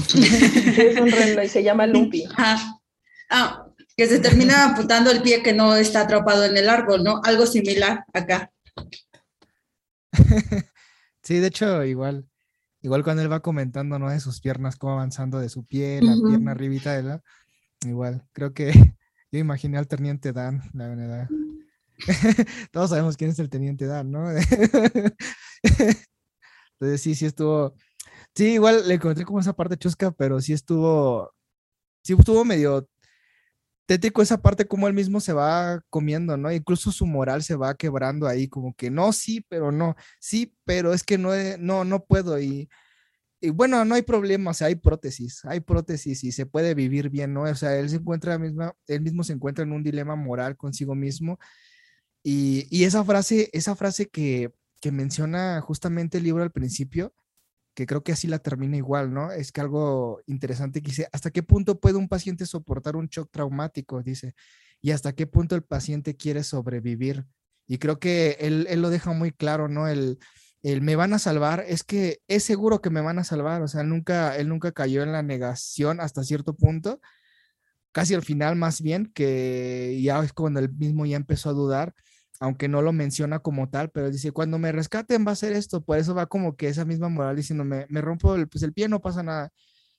sí. 0.07 0.21
es 0.77 1.01
un 1.01 1.11
reno 1.11 1.43
y 1.43 1.49
se 1.49 1.63
llama 1.63 1.87
Lumpy. 1.87 2.25
Ah, 2.37 3.66
que 3.97 4.07
se 4.07 4.19
termina 4.19 4.65
amputando 4.65 5.11
el 5.11 5.23
pie 5.23 5.43
que 5.43 5.55
no 5.55 5.75
está 5.75 6.03
atrapado 6.03 6.45
en 6.45 6.57
el 6.57 6.69
árbol, 6.69 7.03
¿no? 7.03 7.21
Algo 7.25 7.47
similar 7.47 8.05
acá. 8.13 8.53
Sí, 11.23 11.41
de 11.41 11.49
hecho, 11.49 11.83
igual, 11.83 12.25
igual 12.83 13.03
cuando 13.03 13.21
él 13.21 13.33
va 13.33 13.41
comentando, 13.41 13.99
¿no? 13.99 14.09
De 14.11 14.21
sus 14.21 14.41
piernas, 14.41 14.77
cómo 14.77 14.93
avanzando 14.93 15.41
de 15.41 15.49
su 15.49 15.65
pie, 15.65 16.01
la 16.01 16.15
pierna 16.25 16.53
arribita 16.53 16.93
de 16.93 17.03
la, 17.03 17.21
igual, 17.85 18.25
creo 18.31 18.55
que 18.55 18.71
yo 19.33 19.39
imaginé 19.41 19.77
al 19.77 19.89
teniente 19.89 20.33
Dan, 20.33 20.63
la 20.73 20.87
verdad. 20.87 21.29
Todos 22.71 22.91
sabemos 22.91 23.17
quién 23.17 23.31
es 23.31 23.41
el 23.41 23.51
teniente 23.51 23.87
Dan, 23.87 24.13
¿no? 24.13 24.31
Entonces 26.79 27.01
sí, 27.01 27.17
sí 27.17 27.27
estuvo, 27.27 27.75
sí, 28.33 28.53
igual 28.53 28.87
le 28.87 28.95
encontré 28.95 29.25
como 29.25 29.41
esa 29.41 29.57
parte 29.57 29.77
chusca, 29.77 30.13
pero 30.13 30.41
sí 30.41 30.53
estuvo, 30.53 31.35
sí 32.05 32.15
estuvo 32.17 32.45
medio 32.45 32.89
tétrico 33.87 34.23
esa 34.23 34.43
parte 34.43 34.67
como 34.67 34.89
él 34.89 34.95
mismo 34.95 35.21
se 35.21 35.33
va 35.33 35.81
comiendo, 35.91 36.37
¿no? 36.37 36.53
Incluso 36.53 36.93
su 36.93 37.07
moral 37.07 37.43
se 37.43 37.57
va 37.57 37.75
quebrando 37.77 38.27
ahí, 38.27 38.49
como 38.49 38.75
que 38.75 38.91
no, 38.91 39.13
sí, 39.13 39.45
pero 39.49 39.73
no, 39.73 39.97
sí, 40.21 40.55
pero 40.65 40.93
es 40.93 41.05
que 41.05 41.19
no, 41.19 41.31
no, 41.59 41.85
no 41.85 42.05
puedo 42.05 42.41
y, 42.41 42.69
y 43.41 43.51
bueno, 43.51 43.85
no 43.85 43.95
hay 43.95 44.03
problema, 44.03 44.51
o 44.51 44.55
sea, 44.55 44.69
hay 44.69 44.77
prótesis, 44.77 45.45
hay 45.45 45.61
prótesis 45.61 46.25
y 46.25 46.33
se 46.33 46.47
puede 46.47 46.75
vivir 46.75 47.11
bien, 47.11 47.33
¿no? 47.35 47.43
O 47.43 47.55
sea, 47.55 47.77
él 47.79 47.89
se 47.91 47.97
encuentra 47.97 48.39
misma, 48.39 48.75
él 48.89 49.03
mismo 49.03 49.25
se 49.25 49.35
encuentra 49.35 49.65
en 49.65 49.73
un 49.73 49.83
dilema 49.85 50.17
moral 50.17 50.57
consigo 50.57 50.95
mismo 50.95 51.39
y, 52.23 52.67
y 52.71 52.85
esa 52.85 53.05
frase, 53.05 53.51
esa 53.53 53.77
frase 53.77 54.09
que, 54.09 54.53
que 54.81 54.93
menciona 54.93 55.61
justamente 55.61 56.19
el 56.19 56.25
libro 56.25 56.43
al 56.43 56.53
principio, 56.53 57.15
que 57.77 57.85
creo 57.87 58.03
que 58.03 58.13
así 58.13 58.27
la 58.27 58.39
termina 58.39 58.79
igual, 58.79 59.13
¿no? 59.13 59.31
Es 59.31 59.53
que 59.53 59.61
algo 59.61 60.23
interesante 60.27 60.81
que 60.81 60.89
dice, 60.89 61.09
¿hasta 61.13 61.31
qué 61.31 61.43
punto 61.43 61.79
puede 61.79 61.99
un 61.99 62.09
paciente 62.09 62.47
soportar 62.47 62.97
un 62.97 63.09
shock 63.09 63.31
traumático? 63.31 64.03
Dice, 64.03 64.35
y 64.81 64.93
hasta 64.93 65.13
qué 65.13 65.27
punto 65.27 65.55
el 65.55 65.63
paciente 65.63 66.17
quiere 66.17 66.43
sobrevivir. 66.43 67.27
Y 67.69 67.77
creo 67.77 67.99
que 67.99 68.39
él, 68.41 68.67
él 68.71 68.81
lo 68.81 68.89
deja 68.89 69.13
muy 69.13 69.31
claro, 69.31 69.69
¿no? 69.69 69.89
El, 69.89 70.19
el, 70.63 70.81
me 70.81 70.97
van 70.97 71.13
a 71.13 71.19
salvar, 71.19 71.67
es 71.69 71.85
que 71.85 72.21
es 72.29 72.45
seguro 72.45 72.81
que 72.81 72.89
me 72.89 73.03
van 73.03 73.19
a 73.19 73.25
salvar, 73.25 73.61
o 73.61 73.69
sea, 73.69 73.83
nunca, 73.83 74.37
él 74.39 74.49
nunca 74.49 74.73
cayó 74.73 75.03
en 75.03 75.13
la 75.13 75.23
negación 75.23 76.01
hasta 76.01 76.25
cierto 76.25 76.57
punto, 76.57 76.99
casi 77.93 78.15
al 78.15 78.23
final 78.23 78.57
más 78.57 78.81
bien, 78.81 79.13
que 79.15 80.01
ya 80.03 80.25
es 80.25 80.33
cuando 80.33 80.61
él 80.61 80.73
mismo 80.73 81.05
ya 81.05 81.17
empezó 81.17 81.51
a 81.51 81.53
dudar 81.53 81.95
aunque 82.41 82.69
no 82.69 82.83
lo 82.83 82.93
menciona 82.93 83.39
como 83.41 83.69
tal, 83.69 83.91
pero 83.91 84.11
dice, 84.11 84.33
cuando 84.33 84.59
me 84.59 84.73
rescaten 84.73 85.27
va 85.27 85.33
a 85.33 85.37
ser 85.37 85.53
esto, 85.53 85.83
por 85.85 85.99
eso 85.99 86.15
va 86.15 86.27
como 86.27 86.57
que 86.57 86.69
esa 86.69 86.85
misma 86.85 87.09
moral 87.09 87.37
diciendo, 87.37 87.65
me, 87.65 87.87
rompo 88.01 88.35
el, 88.35 88.49
pues 88.49 88.63
el 88.63 88.73
pie, 88.73 88.89
no 88.89 89.01
pasa 89.01 89.23
nada, 89.23 89.53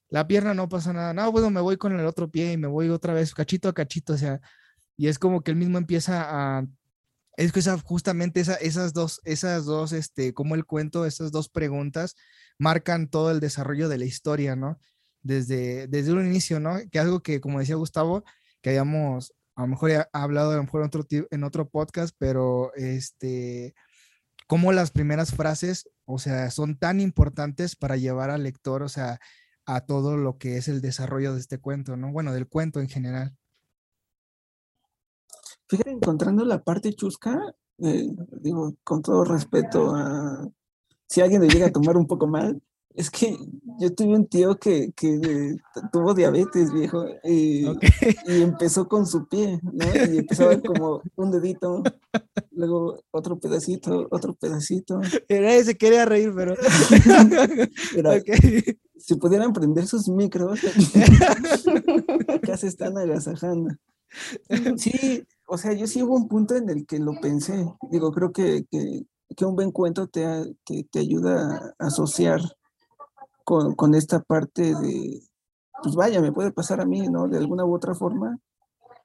la 0.10 0.27
pierna 0.27 0.53
no 0.53 0.70
pasa 0.70 0.94
nada, 0.94 1.13
no, 1.13 1.32
bueno, 1.32 1.50
me 1.50 1.62
voy 1.62 1.77
con 1.77 2.00
el 2.00 2.06
otro 2.06 2.29
pie 2.29 2.53
y 2.53 2.58
me 2.58 2.67
voy 2.67 2.89
otra 2.89 3.13
vez, 3.13 3.34
cachito 3.34 3.70
a 3.70 3.74
cachito, 3.74 4.13
o 4.13 4.17
sea, 4.17 4.41
y 4.96 5.08
es 5.08 5.20
como 5.20 5.41
que 5.41 5.51
él 5.51 5.58
mismo 5.58 5.77
empieza 5.77 6.25
a, 6.27 6.65
es 7.38 7.51
que 7.51 7.60
esa, 7.60 7.77
justamente 7.77 8.39
esa, 8.39 8.56
esas 8.56 8.94
dos, 8.94 9.22
esas 9.24 9.65
dos, 9.65 9.94
este, 9.94 10.34
como 10.34 10.56
el 10.56 10.65
cuento, 10.65 11.06
esas 11.06 11.32
dos 11.32 11.50
preguntas 11.50 12.15
marcan 12.58 13.08
todo 13.08 13.32
el 13.32 13.39
desarrollo 13.39 13.89
de 13.89 14.00
la 14.00 14.06
historia, 14.06 14.56
¿no? 14.56 14.79
Desde, 15.22 15.88
desde 15.88 16.13
un 16.13 16.25
inicio, 16.25 16.60
¿no? 16.60 16.77
Que 16.91 17.00
algo 17.00 17.22
que, 17.22 17.39
como 17.39 17.60
decía 17.60 17.75
Gustavo, 17.75 18.24
que 18.62 18.72
habíamos 18.72 19.34
a 19.58 19.62
lo 19.62 19.68
mejor 19.68 19.90
he 19.90 20.06
hablado 20.14 20.52
a 20.52 20.56
lo 20.56 20.64
mejor 20.64 20.88
en 21.32 21.44
otro, 21.44 21.68
podcast, 21.68 22.16
pero 22.20 22.72
este, 22.76 23.74
como 24.46 24.72
las 24.72 24.92
primeras 24.92 25.34
frases, 25.34 25.90
o 26.06 26.20
sea, 26.20 26.52
son 26.52 26.78
tan 26.78 27.02
importantes 27.02 27.76
para 27.76 27.98
llevar 27.98 28.30
al 28.30 28.44
lector, 28.44 28.84
o 28.84 28.88
sea, 28.88 29.20
a 29.66 29.82
todo 29.82 30.16
lo 30.16 30.38
que 30.38 30.58
es 30.58 30.68
el 30.68 30.80
desarrollo 30.80 31.34
de 31.34 31.40
este 31.40 31.58
cuento, 31.58 31.98
¿no? 31.98 32.12
Bueno, 32.12 32.34
del 32.34 32.48
cuento 32.48 32.80
en 32.80 32.88
general. 32.88 33.36
Fíjate, 35.68 35.90
encontrando 35.90 36.46
la 36.46 36.64
parte 36.64 36.94
chusca, 36.94 37.56
eh, 37.80 38.08
digo, 38.40 38.76
con 38.84 39.02
todo 39.02 39.26
respeto 39.26 39.96
a 39.96 40.48
si 41.08 41.22
alguien 41.22 41.42
le 41.42 41.50
llega 41.50 41.66
a 41.66 41.72
tomar 41.72 41.98
un 41.98 42.06
poco 42.06 42.28
mal, 42.28 42.62
es 42.98 43.12
que 43.12 43.38
yo 43.80 43.94
tuve 43.94 44.16
un 44.16 44.25
tío 44.25 44.58
que, 44.58 44.92
que 44.94 45.56
tuvo 45.94 46.16
diabetes, 46.16 46.74
viejo, 46.74 47.06
y, 47.24 47.63
empezó 48.25 48.88
con 48.88 49.06
su 49.06 49.27
pie, 49.27 49.60
¿no? 49.62 49.86
Y 50.12 50.18
empezaba 50.18 50.60
como 50.60 51.04
un 51.16 51.30
dedito, 51.30 51.84
luego 52.51 53.00
otro 53.12 53.39
pedacito, 53.39 54.08
otro 54.10 54.34
pedacito. 54.34 55.00
Era 55.27 55.54
ese, 55.54 55.77
quería 55.77 56.06
reír, 56.06 56.34
pero... 56.36 56.56
Si 59.00 59.16
pudieran 59.16 59.54
prender 59.54 59.86
sus 59.86 60.10
micros, 60.10 60.60
acá 62.27 62.58
se 62.58 62.68
están 62.68 62.98
agasajando. 62.98 63.70
Sí, 64.75 65.24
o 65.46 65.58
sea, 65.58 65.72
yo 65.74 65.86
sí 65.86 66.01
hubo 66.01 66.16
un 66.16 66.27
punto 66.27 66.56
en 66.56 66.68
el 66.68 66.88
que 66.88 66.98
lo 66.98 67.13
pensé. 67.22 67.63
Digo, 67.92 68.12
creo 68.12 68.32
que, 68.32 68.66
que, 68.70 69.04
que 69.36 69.46
un 69.46 69.56
buen 69.56 69.72
cuento 69.72 70.08
te, 70.08 70.25
te, 70.66 70.84
te 70.92 71.00
ayuda 71.00 71.75
a 71.77 71.86
asociar 71.86 72.42
con, 73.48 73.96
esta 73.96 74.20
parte 74.20 74.75
de, 74.75 75.22
pues 75.82 75.96
vaya, 75.96 76.20
me 76.20 76.34
puede 76.34 76.51
pasar 76.51 76.82
a 76.82 76.86
mí, 76.86 77.08
¿no? 77.08 77.30
De 77.30 77.38
alguna 77.38 77.63
u 77.63 77.74
otra 77.74 77.96
forma, 77.96 78.38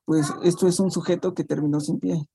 pues 0.05 0.27
esto 0.43 0.67
es 0.67 0.81
un 0.81 0.91
sujeto 0.91 1.33
que 1.33 1.45
terminó 1.45 1.79
sin 1.79 2.01
pie. 2.01 2.27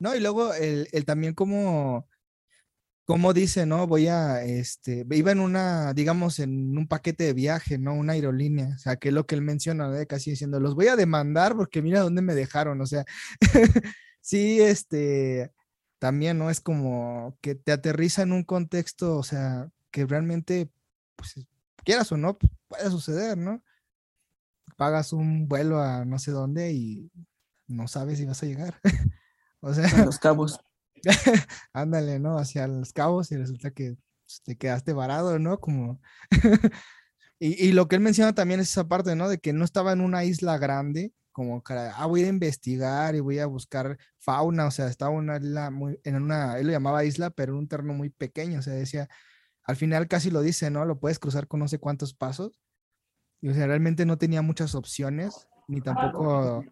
No, 0.00 0.16
y 0.16 0.20
luego 0.20 0.52
el, 0.54 0.88
también 1.06 1.34
como, 1.34 2.08
como 3.04 3.32
dice, 3.32 3.64
¿no? 3.64 3.86
Voy 3.86 4.08
a, 4.08 4.42
este, 4.42 5.06
iba 5.08 5.30
en 5.30 5.38
una, 5.38 5.94
digamos, 5.94 6.40
en 6.40 6.76
un 6.76 6.88
paquete 6.88 7.22
de 7.22 7.32
viaje, 7.32 7.78
¿no? 7.78 7.94
Una 7.94 8.14
aerolínea, 8.14 8.74
o 8.74 8.78
sea, 8.78 8.96
que 8.96 9.10
es 9.10 9.14
lo 9.14 9.24
que 9.24 9.36
él 9.36 9.42
menciona, 9.42 9.88
¿no? 9.88 10.06
Casi 10.08 10.30
diciendo, 10.30 10.58
los 10.58 10.74
voy 10.74 10.88
a 10.88 10.96
demandar 10.96 11.54
porque 11.54 11.80
mira 11.80 12.00
dónde 12.00 12.22
me 12.22 12.34
dejaron, 12.34 12.80
o 12.80 12.86
sea, 12.86 13.04
sí, 14.20 14.60
este, 14.60 15.52
también, 16.00 16.38
¿no? 16.38 16.50
Es 16.50 16.60
como 16.60 17.38
que 17.40 17.54
te 17.54 17.70
aterriza 17.70 18.22
en 18.22 18.32
un 18.32 18.42
contexto, 18.42 19.16
o 19.16 19.22
sea, 19.22 19.70
que 19.96 20.04
realmente, 20.04 20.70
pues, 21.16 21.46
quieras 21.82 22.12
o 22.12 22.18
no, 22.18 22.36
puede 22.68 22.90
suceder, 22.90 23.38
¿no? 23.38 23.62
Pagas 24.76 25.14
un 25.14 25.48
vuelo 25.48 25.80
a 25.80 26.04
no 26.04 26.18
sé 26.18 26.32
dónde 26.32 26.70
y 26.74 27.10
no 27.66 27.88
sabes 27.88 28.18
si 28.18 28.26
vas 28.26 28.42
a 28.42 28.46
llegar. 28.46 28.78
o 29.60 29.72
sea, 29.72 29.88
a 29.88 30.04
los 30.04 30.18
cabos. 30.18 30.60
ándale, 31.72 32.18
¿no? 32.18 32.36
Hacia 32.36 32.66
los 32.66 32.92
cabos 32.92 33.32
y 33.32 33.38
resulta 33.38 33.70
que 33.70 33.96
pues, 34.26 34.42
te 34.44 34.56
quedaste 34.58 34.92
varado, 34.92 35.38
¿no? 35.38 35.60
Como... 35.60 35.98
y, 37.38 37.68
y, 37.68 37.72
lo 37.72 37.88
que 37.88 37.96
él 37.96 38.02
menciona 38.02 38.34
también 38.34 38.60
es 38.60 38.68
esa 38.68 38.86
parte, 38.86 39.16
¿no? 39.16 39.30
De 39.30 39.38
que 39.38 39.54
no 39.54 39.64
estaba 39.64 39.92
en 39.92 40.02
una 40.02 40.24
isla 40.24 40.58
grande, 40.58 41.14
como, 41.32 41.62
ah, 41.66 42.04
voy 42.04 42.24
a 42.24 42.28
investigar 42.28 43.14
y 43.14 43.20
voy 43.20 43.38
a 43.38 43.46
buscar 43.46 43.96
fauna, 44.18 44.66
o 44.66 44.70
sea, 44.70 44.88
estaba 44.88 45.12
una 45.12 45.38
isla 45.38 45.70
muy, 45.70 45.98
en 46.04 46.16
una, 46.16 46.58
él 46.58 46.66
lo 46.66 46.72
llamaba 46.72 47.04
isla, 47.04 47.30
pero 47.30 47.52
en 47.54 47.60
un 47.60 47.68
terreno 47.68 47.94
muy 47.94 48.10
pequeño, 48.10 48.58
o 48.58 48.62
sea, 48.62 48.74
decía, 48.74 49.08
al 49.66 49.76
final 49.76 50.08
casi 50.08 50.30
lo 50.30 50.42
dice, 50.42 50.70
¿no? 50.70 50.84
Lo 50.84 51.00
puedes 51.00 51.18
cruzar 51.18 51.48
con 51.48 51.60
no 51.60 51.68
sé 51.68 51.78
cuántos 51.78 52.14
pasos. 52.14 52.60
Y 53.40 53.48
o 53.48 53.54
sea, 53.54 53.66
realmente 53.66 54.06
no 54.06 54.16
tenía 54.16 54.42
muchas 54.42 54.74
opciones, 54.74 55.48
ni 55.68 55.80
tampoco 55.80 56.64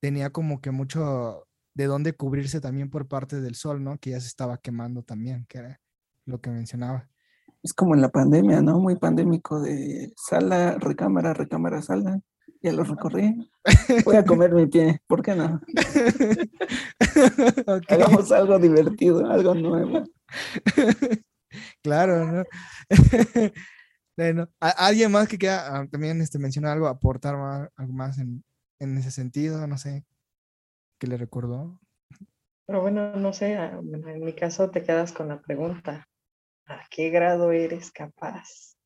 tenía 0.00 0.30
como 0.30 0.60
que 0.60 0.72
mucho 0.72 1.46
de 1.74 1.86
dónde 1.86 2.14
cubrirse 2.14 2.60
también 2.60 2.90
por 2.90 3.08
parte 3.08 3.40
del 3.40 3.54
sol, 3.54 3.82
¿no? 3.82 3.98
Que 3.98 4.10
ya 4.10 4.20
se 4.20 4.26
estaba 4.26 4.58
quemando 4.58 5.02
también, 5.02 5.46
que 5.48 5.58
era 5.58 5.80
lo 6.26 6.40
que 6.40 6.50
mencionaba. 6.50 7.08
Es 7.62 7.72
como 7.72 7.94
en 7.94 8.02
la 8.02 8.10
pandemia, 8.10 8.60
¿no? 8.60 8.80
Muy 8.80 8.96
pandémico 8.96 9.60
de 9.60 10.12
sala, 10.16 10.76
recámara, 10.78 11.32
recámara, 11.32 11.80
sala. 11.80 12.20
Ya 12.60 12.72
lo 12.72 12.84
recorrí. 12.84 13.50
Voy 14.04 14.16
a 14.16 14.24
comer 14.24 14.52
mi 14.52 14.66
pie, 14.66 15.00
¿por 15.06 15.22
qué 15.22 15.34
no? 15.34 15.60
Hagamos 17.88 18.30
algo 18.32 18.58
divertido, 18.58 19.30
algo 19.30 19.54
nuevo. 19.54 20.04
claro, 21.82 22.24
¿no? 22.26 22.44
bueno, 24.16 24.48
¿alguien 24.60 25.12
más 25.12 25.28
que 25.28 25.38
quiera 25.38 25.76
ah, 25.76 25.86
también 25.90 26.20
este, 26.20 26.38
mencionar 26.38 26.72
algo, 26.72 26.86
aportar 26.86 27.34
algo 27.76 27.92
más 27.92 28.18
en, 28.18 28.44
ese 28.78 29.10
sentido? 29.10 29.66
No 29.66 29.78
sé, 29.78 30.04
¿qué 30.98 31.06
le 31.06 31.16
recordó? 31.16 31.78
Pero 32.66 32.80
bueno, 32.80 33.16
no 33.16 33.32
sé, 33.32 33.56
ah, 33.56 33.80
en 33.80 34.24
mi 34.24 34.34
caso 34.34 34.70
te 34.70 34.82
quedas 34.82 35.12
con 35.12 35.28
la 35.28 35.40
pregunta, 35.40 36.08
¿a 36.66 36.86
qué 36.90 37.10
grado 37.10 37.52
eres 37.52 37.90
capaz 37.90 38.76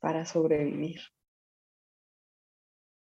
para 0.00 0.24
sobrevivir? 0.24 1.00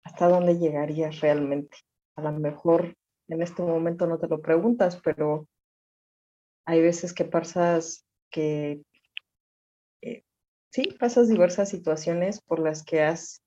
¿Hasta 0.04 0.28
dónde 0.28 0.56
llegarías 0.58 1.20
realmente? 1.20 1.76
A 2.16 2.22
lo 2.22 2.32
mejor 2.32 2.96
en 3.28 3.42
este 3.42 3.62
momento 3.62 4.06
no 4.06 4.18
te 4.18 4.28
lo 4.28 4.40
preguntas, 4.40 5.00
pero 5.02 5.48
hay 6.64 6.80
veces 6.80 7.12
que 7.12 7.24
pasas 7.24 8.05
que 8.30 8.82
eh, 10.02 10.22
sí, 10.70 10.96
pasas 10.98 11.28
diversas 11.28 11.68
situaciones 11.68 12.40
por 12.40 12.60
las 12.60 12.84
que 12.84 13.02
has 13.02 13.42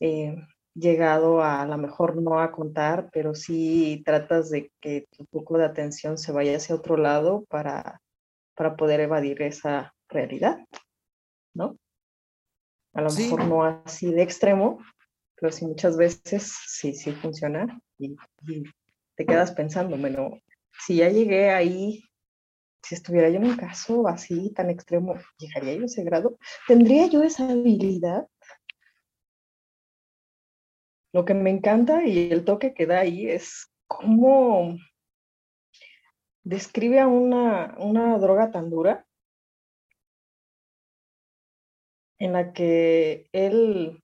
eh, 0.00 0.36
llegado 0.74 1.42
a, 1.42 1.62
a 1.62 1.66
lo 1.66 1.78
mejor 1.78 2.20
no 2.20 2.40
a 2.40 2.52
contar, 2.52 3.08
pero 3.12 3.34
sí 3.34 4.02
tratas 4.04 4.50
de 4.50 4.70
que 4.80 5.06
tu 5.16 5.24
poco 5.26 5.58
de 5.58 5.64
atención 5.64 6.18
se 6.18 6.32
vaya 6.32 6.56
hacia 6.56 6.74
otro 6.74 6.96
lado 6.96 7.44
para, 7.48 8.00
para 8.54 8.76
poder 8.76 9.00
evadir 9.00 9.42
esa 9.42 9.94
realidad, 10.08 10.58
¿no? 11.54 11.76
A 12.94 13.02
lo 13.02 13.10
mejor 13.10 13.44
no 13.46 13.64
así 13.64 14.12
de 14.12 14.22
extremo, 14.22 14.78
pero 15.34 15.50
sí 15.52 15.66
muchas 15.66 15.96
veces 15.96 16.54
sí, 16.66 16.94
sí 16.94 17.12
funciona 17.12 17.80
y, 17.98 18.16
te 19.16 19.26
quedas 19.26 19.52
pensando, 19.52 19.96
bueno, 19.96 20.40
si 20.84 20.96
ya 20.96 21.08
llegué 21.08 21.50
ahí, 21.50 22.02
si 22.84 22.94
estuviera 22.94 23.30
yo 23.30 23.36
en 23.36 23.46
un 23.46 23.56
caso 23.56 24.06
así 24.06 24.52
tan 24.52 24.68
extremo, 24.68 25.14
¿llegaría 25.38 25.74
yo 25.74 25.82
a 25.82 25.86
ese 25.86 26.04
grado? 26.04 26.38
¿Tendría 26.68 27.06
yo 27.06 27.22
esa 27.22 27.48
habilidad? 27.48 28.28
Lo 31.12 31.24
que 31.24 31.32
me 31.32 31.50
encanta 31.50 32.04
y 32.04 32.30
el 32.30 32.44
toque 32.44 32.74
que 32.74 32.86
da 32.86 33.00
ahí 33.00 33.26
es 33.26 33.72
cómo 33.86 34.76
describe 36.42 37.00
a 37.00 37.06
una, 37.06 37.74
una 37.78 38.18
droga 38.18 38.50
tan 38.50 38.68
dura 38.68 39.06
en 42.18 42.32
la 42.34 42.52
que 42.52 43.28
él 43.32 44.02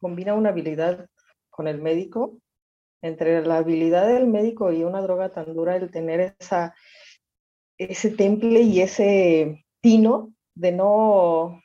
combina 0.00 0.34
una 0.34 0.50
habilidad 0.50 1.08
con 1.50 1.66
el 1.66 1.80
médico, 1.80 2.38
entre 3.02 3.44
la 3.44 3.58
habilidad 3.58 4.06
del 4.06 4.26
médico 4.26 4.72
y 4.72 4.84
una 4.84 5.00
droga 5.00 5.30
tan 5.30 5.52
dura, 5.54 5.76
el 5.76 5.90
tener 5.90 6.36
esa, 6.38 6.74
ese 7.80 8.10
temple 8.10 8.60
y 8.60 8.82
ese 8.82 9.64
tino 9.80 10.34
de 10.54 10.72
no 10.72 11.62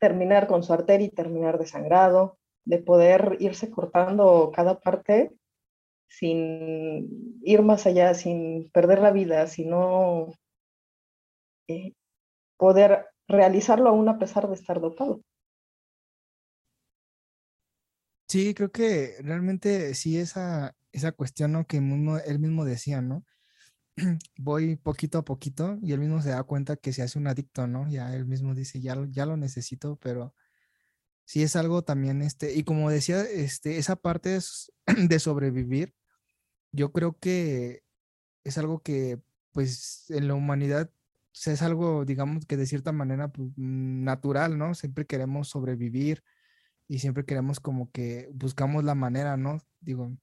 terminar 0.00 0.48
con 0.48 0.64
su 0.64 0.72
arteria 0.72 1.06
y 1.06 1.10
terminar 1.10 1.58
desangrado, 1.58 2.38
de 2.64 2.78
poder 2.78 3.36
irse 3.38 3.70
cortando 3.70 4.50
cada 4.54 4.80
parte 4.80 5.30
sin 6.08 7.38
ir 7.44 7.62
más 7.62 7.86
allá, 7.86 8.14
sin 8.14 8.70
perder 8.72 9.00
la 9.00 9.12
vida, 9.12 9.46
sino 9.46 10.34
eh, 11.68 11.92
poder 12.56 13.06
realizarlo 13.28 13.90
aún 13.90 14.08
a 14.08 14.18
pesar 14.18 14.48
de 14.48 14.54
estar 14.54 14.80
dopado. 14.80 15.22
Sí, 18.28 18.54
creo 18.54 18.72
que 18.72 19.14
realmente 19.22 19.94
sí 19.94 20.18
esa, 20.18 20.74
esa 20.90 21.12
cuestión 21.12 21.52
¿no? 21.52 21.66
que 21.66 21.76
él 21.76 22.38
mismo 22.40 22.64
decía, 22.64 23.00
¿no? 23.00 23.24
Voy 24.38 24.76
poquito 24.76 25.18
a 25.18 25.24
poquito 25.24 25.78
y 25.82 25.92
él 25.92 26.00
mismo 26.00 26.22
se 26.22 26.30
da 26.30 26.42
cuenta 26.44 26.76
que 26.76 26.92
se 26.92 27.02
hace 27.02 27.18
un 27.18 27.26
adicto, 27.26 27.66
¿no? 27.66 27.88
Ya 27.90 28.14
él 28.14 28.26
mismo 28.26 28.54
dice, 28.54 28.80
ya, 28.80 28.96
ya 29.10 29.26
lo 29.26 29.36
necesito, 29.36 29.96
pero 29.96 30.34
sí 31.24 31.42
es 31.42 31.56
algo 31.56 31.82
también, 31.82 32.22
este, 32.22 32.54
y 32.54 32.64
como 32.64 32.90
decía, 32.90 33.22
este, 33.22 33.78
esa 33.78 33.96
parte 33.96 34.38
de 34.86 35.18
sobrevivir, 35.20 35.94
yo 36.72 36.92
creo 36.92 37.18
que 37.18 37.84
es 38.44 38.58
algo 38.58 38.80
que, 38.82 39.20
pues, 39.52 40.06
en 40.10 40.28
la 40.28 40.34
humanidad 40.34 40.90
es 41.32 41.62
algo, 41.62 42.04
digamos, 42.04 42.46
que 42.46 42.56
de 42.56 42.66
cierta 42.66 42.92
manera 42.92 43.28
pues, 43.28 43.50
natural, 43.56 44.58
¿no? 44.58 44.74
Siempre 44.74 45.06
queremos 45.06 45.48
sobrevivir 45.48 46.24
y 46.88 46.98
siempre 46.98 47.24
queremos 47.24 47.60
como 47.60 47.90
que 47.92 48.28
buscamos 48.34 48.84
la 48.84 48.94
manera, 48.94 49.36
¿no? 49.36 49.58
Digo, 49.80 50.16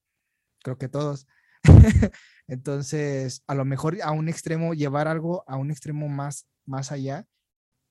creo 0.63 0.77
que 0.77 0.89
todos. 0.89 1.27
Entonces, 2.47 3.43
a 3.47 3.55
lo 3.55 3.65
mejor 3.65 3.97
a 4.01 4.11
un 4.11 4.29
extremo, 4.29 4.73
llevar 4.73 5.07
algo 5.07 5.43
a 5.47 5.57
un 5.57 5.71
extremo 5.71 6.07
más, 6.07 6.47
más 6.65 6.91
allá, 6.91 7.25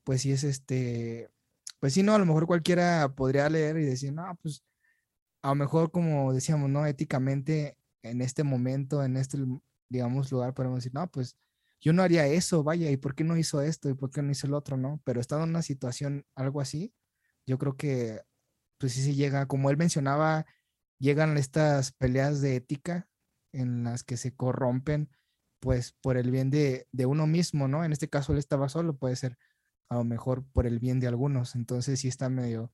pues 0.04 0.22
sí 0.22 0.32
es 0.32 0.44
este, 0.44 1.28
pues 1.80 1.94
sí, 1.94 2.02
no, 2.02 2.14
a 2.14 2.18
lo 2.18 2.26
mejor 2.26 2.46
cualquiera 2.46 3.14
podría 3.14 3.48
leer 3.50 3.78
y 3.78 3.84
decir, 3.84 4.12
no, 4.12 4.38
pues 4.42 4.62
a 5.42 5.48
lo 5.50 5.54
mejor 5.56 5.90
como 5.90 6.32
decíamos, 6.32 6.70
¿no? 6.70 6.86
Éticamente, 6.86 7.78
en 8.02 8.22
este 8.22 8.44
momento, 8.44 9.04
en 9.04 9.16
este, 9.16 9.38
digamos, 9.88 10.32
lugar, 10.32 10.54
podemos 10.54 10.78
decir, 10.78 10.94
no, 10.94 11.10
pues 11.10 11.36
yo 11.80 11.92
no 11.92 12.02
haría 12.02 12.26
eso, 12.26 12.62
vaya, 12.64 12.90
¿y 12.90 12.96
por 12.96 13.14
qué 13.14 13.24
no 13.24 13.36
hizo 13.36 13.62
esto? 13.62 13.88
¿Y 13.90 13.94
por 13.94 14.10
qué 14.10 14.22
no 14.22 14.32
hizo 14.32 14.46
el 14.46 14.54
otro? 14.54 14.76
¿No? 14.76 15.00
Pero 15.04 15.20
estando 15.20 15.44
en 15.44 15.50
una 15.50 15.62
situación 15.62 16.24
algo 16.34 16.60
así, 16.60 16.92
yo 17.46 17.58
creo 17.58 17.76
que, 17.76 18.22
pues 18.78 18.92
sí 18.92 19.02
se 19.02 19.14
llega, 19.14 19.46
como 19.46 19.70
él 19.70 19.76
mencionaba, 19.76 20.46
llegan 20.98 21.36
estas 21.38 21.92
peleas 21.92 22.40
de 22.40 22.56
ética 22.56 23.08
en 23.52 23.84
las 23.84 24.04
que 24.04 24.16
se 24.16 24.34
corrompen, 24.34 25.10
pues 25.60 25.94
por 26.00 26.16
el 26.16 26.30
bien 26.30 26.50
de, 26.50 26.86
de 26.92 27.06
uno 27.06 27.26
mismo, 27.26 27.68
¿no? 27.68 27.84
En 27.84 27.92
este 27.92 28.08
caso 28.08 28.32
él 28.32 28.38
estaba 28.38 28.68
solo, 28.68 28.96
puede 28.96 29.16
ser 29.16 29.38
a 29.88 29.96
lo 29.96 30.04
mejor 30.04 30.44
por 30.52 30.66
el 30.66 30.78
bien 30.78 31.00
de 31.00 31.06
algunos, 31.06 31.54
entonces 31.54 32.00
sí 32.00 32.08
está 32.08 32.28
medio, 32.28 32.72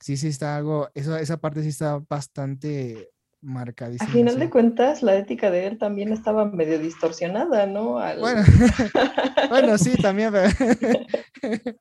sí, 0.00 0.16
sí 0.16 0.28
está 0.28 0.56
algo, 0.56 0.88
eso, 0.94 1.16
esa 1.16 1.38
parte 1.38 1.62
sí 1.62 1.68
está 1.68 1.98
bastante 2.08 3.10
marcadísimo. 3.40 4.08
A 4.08 4.12
final 4.12 4.38
de 4.38 4.50
cuentas, 4.50 5.02
la 5.02 5.16
ética 5.16 5.50
de 5.50 5.66
él 5.66 5.78
también 5.78 6.12
estaba 6.12 6.44
medio 6.44 6.78
distorsionada, 6.78 7.66
¿no? 7.66 7.94
Bueno, 7.94 8.42
bueno, 9.50 9.78
sí, 9.78 9.96
también. 10.00 10.32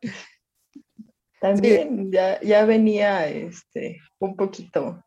también 1.40 2.12
ya, 2.12 2.42
ya 2.42 2.66
venía 2.66 3.28
este, 3.28 4.00
un 4.20 4.36
poquito 4.36 5.04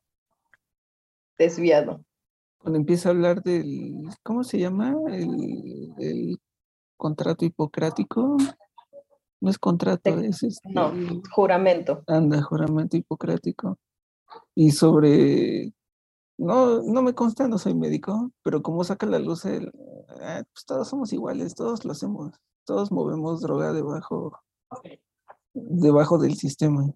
desviado. 1.37 2.05
Cuando 2.65 2.79
empieza 2.79 3.11
a 3.11 3.13
hablar 3.13 3.43
del, 3.43 4.09
¿cómo 4.23 4.43
se 4.43 4.59
llama? 4.59 4.97
El, 5.09 5.93
el 5.99 6.41
contrato 6.97 7.45
hipocrático. 7.45 8.39
No 9.43 9.51
es 9.51 9.59
contrato, 9.59 10.19
es 10.21 10.43
este, 10.43 10.73
No, 10.73 10.91
juramento. 11.35 12.03
Anda, 12.07 12.41
juramento 12.43 12.97
hipocrático. 12.97 13.79
Y 14.55 14.71
sobre 14.71 15.75
no, 16.39 16.81
no 16.83 17.03
me 17.03 17.15
consta, 17.15 17.49
no 17.49 17.59
soy 17.59 17.75
médico, 17.75 18.31
pero 18.43 18.63
como 18.63 18.83
saca 18.83 19.05
la 19.05 19.19
luz 19.19 19.45
el, 19.45 19.71
ah, 20.23 20.43
pues 20.51 20.65
todos 20.65 20.89
somos 20.89 21.13
iguales, 21.13 21.55
todos 21.55 21.85
lo 21.85 21.93
hacemos, 21.93 22.33
todos 22.65 22.91
movemos 22.91 23.43
droga 23.43 23.75
debajo, 23.75 24.41
debajo 25.53 26.17
del 26.17 26.37
sistema. 26.37 26.91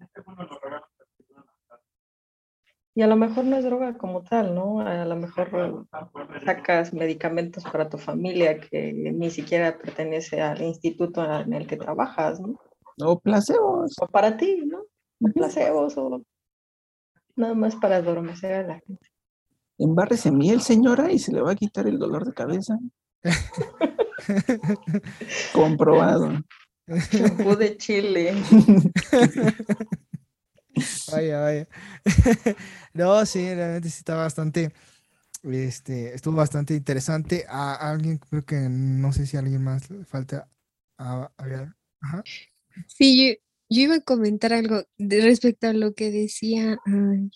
Y 2.99 3.01
a 3.01 3.07
lo 3.07 3.15
mejor 3.15 3.45
no 3.45 3.55
es 3.55 3.63
droga 3.63 3.97
como 3.97 4.23
tal, 4.23 4.53
¿no? 4.53 4.81
A 4.81 5.05
lo 5.05 5.15
mejor 5.15 5.87
sacas 6.43 6.93
medicamentos 6.93 7.63
para 7.63 7.87
tu 7.87 7.97
familia 7.97 8.59
que 8.59 8.91
ni 8.91 9.31
siquiera 9.31 9.77
pertenece 9.77 10.41
al 10.41 10.61
instituto 10.61 11.23
en 11.23 11.53
el 11.53 11.65
que 11.65 11.77
trabajas, 11.77 12.41
¿no? 12.41 12.59
O 13.01 13.17
placebos. 13.17 13.95
O 14.01 14.07
para 14.07 14.35
ti, 14.35 14.65
¿no? 14.65 14.83
Placebos 15.33 15.97
o 15.97 16.21
nada 17.37 17.53
más 17.53 17.77
para 17.77 17.95
adormecer 17.95 18.53
a 18.53 18.63
la 18.63 18.79
gente. 18.81 19.07
Embárrese 19.77 20.29
miel, 20.29 20.59
señora, 20.59 21.09
y 21.09 21.19
se 21.19 21.31
le 21.31 21.39
va 21.39 21.53
a 21.53 21.55
quitar 21.55 21.87
el 21.87 21.99
dolor 21.99 22.25
de 22.25 22.33
cabeza. 22.33 22.77
Comprobado. 25.53 26.33
Champú 27.11 27.55
de 27.55 27.77
chile. 27.77 28.33
vaya, 31.11 31.39
vaya. 31.39 31.67
no, 32.93 33.25
sí, 33.25 33.53
realmente 33.53 33.89
sí 33.89 33.99
está 33.99 34.15
bastante, 34.15 34.71
este, 35.43 36.13
estuvo 36.13 36.35
bastante 36.35 36.73
interesante. 36.73 37.45
A, 37.47 37.91
alguien, 37.91 38.17
creo 38.17 38.45
que 38.45 38.55
no 38.69 39.11
sé 39.13 39.25
si 39.25 39.37
a 39.37 39.41
alguien 39.41 39.63
más 39.63 39.89
le 39.89 40.05
falta. 40.05 40.49
A, 40.97 41.31
ver. 41.43 41.73
Ajá. 42.01 42.23
Sí, 42.87 43.27
yo, 43.27 43.35
iba 43.69 43.95
a 43.95 44.01
comentar 44.01 44.53
algo 44.53 44.83
respecto 44.97 45.67
a 45.67 45.73
lo 45.73 45.93
que 45.93 46.11
decía 46.11 46.77
uh, 46.85 47.29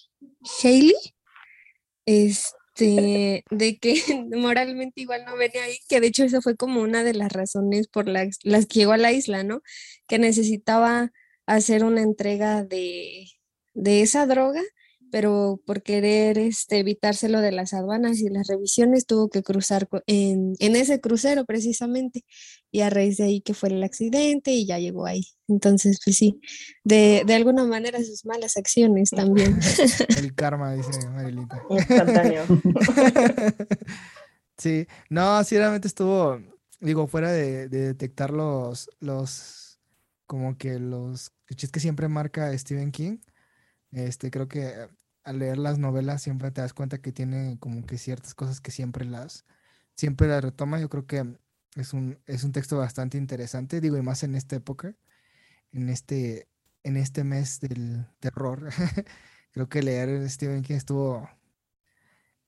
este, 2.05 3.45
de 3.49 3.77
que 3.77 3.95
moralmente 4.35 5.01
igual 5.01 5.23
no 5.25 5.37
venía 5.37 5.63
ahí, 5.63 5.77
que 5.87 6.01
de 6.01 6.07
hecho 6.07 6.23
esa 6.23 6.41
fue 6.41 6.55
como 6.55 6.81
una 6.81 7.03
de 7.03 7.13
las 7.13 7.31
razones 7.31 7.87
por 7.87 8.07
las 8.07 8.39
que 8.41 8.79
llegó 8.79 8.93
a 8.93 8.97
la 8.97 9.11
isla, 9.11 9.43
¿no? 9.43 9.61
Que 10.07 10.19
necesitaba 10.19 11.11
hacer 11.45 11.83
una 11.83 12.01
entrega 12.01 12.63
de, 12.63 13.27
de 13.73 14.01
esa 14.01 14.25
droga 14.25 14.61
pero 15.13 15.61
por 15.67 15.83
querer 15.83 16.39
este, 16.39 16.79
evitárselo 16.79 17.39
de 17.39 17.51
las 17.51 17.75
aduanas 17.75 18.19
y 18.19 18.29
las 18.29 18.47
revisiones 18.47 19.05
tuvo 19.05 19.29
que 19.29 19.43
cruzar 19.43 19.87
en, 20.07 20.55
en, 20.57 20.75
ese 20.75 21.01
crucero 21.01 21.45
precisamente 21.45 22.25
y 22.71 22.81
a 22.81 22.89
raíz 22.89 23.17
de 23.17 23.25
ahí 23.25 23.39
que 23.39 23.53
fue 23.53 23.69
el 23.69 23.83
accidente 23.83 24.53
y 24.53 24.65
ya 24.65 24.79
llegó 24.79 25.05
ahí. 25.05 25.21
Entonces, 25.47 25.99
pues 26.03 26.17
sí, 26.17 26.41
de, 26.83 27.21
de 27.27 27.33
alguna 27.35 27.63
manera 27.63 28.03
sus 28.03 28.25
malas 28.25 28.57
acciones 28.57 29.11
también. 29.11 29.59
el 30.17 30.33
karma, 30.33 30.73
dice 30.73 31.07
Marilita. 31.09 31.61
Instantáneo. 31.69 32.45
sí, 34.57 34.87
no, 35.11 35.43
sí, 35.43 35.57
realmente 35.57 35.87
estuvo, 35.87 36.41
digo, 36.79 37.05
fuera 37.05 37.31
de, 37.31 37.69
de 37.69 37.81
detectar 37.81 38.31
los, 38.31 38.89
los, 38.99 39.62
como 40.33 40.57
que 40.57 40.79
los 40.79 41.31
clichés 41.45 41.69
que 41.69 41.79
siempre 41.79 42.07
marca 42.07 42.57
Stephen 42.57 42.91
King. 42.91 43.19
Este, 43.91 44.31
creo 44.31 44.47
que 44.47 44.89
al 45.23 45.37
leer 45.37 45.59
las 45.59 45.77
novelas 45.77 46.23
siempre 46.23 46.49
te 46.49 46.61
das 46.61 46.73
cuenta 46.73 46.97
que 46.97 47.11
tiene 47.11 47.59
como 47.59 47.85
que 47.85 47.99
ciertas 47.99 48.33
cosas 48.33 48.59
que 48.59 48.71
siempre 48.71 49.05
las, 49.05 49.45
siempre 49.95 50.27
las 50.27 50.43
retoma. 50.43 50.79
Yo 50.79 50.89
creo 50.89 51.05
que 51.05 51.37
es 51.75 51.93
un, 51.93 52.17
es 52.25 52.43
un 52.43 52.51
texto 52.51 52.79
bastante 52.79 53.19
interesante, 53.19 53.79
digo, 53.79 53.95
y 53.95 54.01
más 54.01 54.23
en 54.23 54.33
esta 54.33 54.55
época, 54.55 54.95
en 55.71 55.89
este, 55.89 56.47
en 56.81 56.97
este 56.97 57.23
mes 57.23 57.59
del 57.59 58.07
terror. 58.19 58.69
creo 59.51 59.69
que 59.69 59.83
leer 59.83 60.27
Stephen 60.31 60.63
King 60.63 60.77
estuvo, 60.77 61.29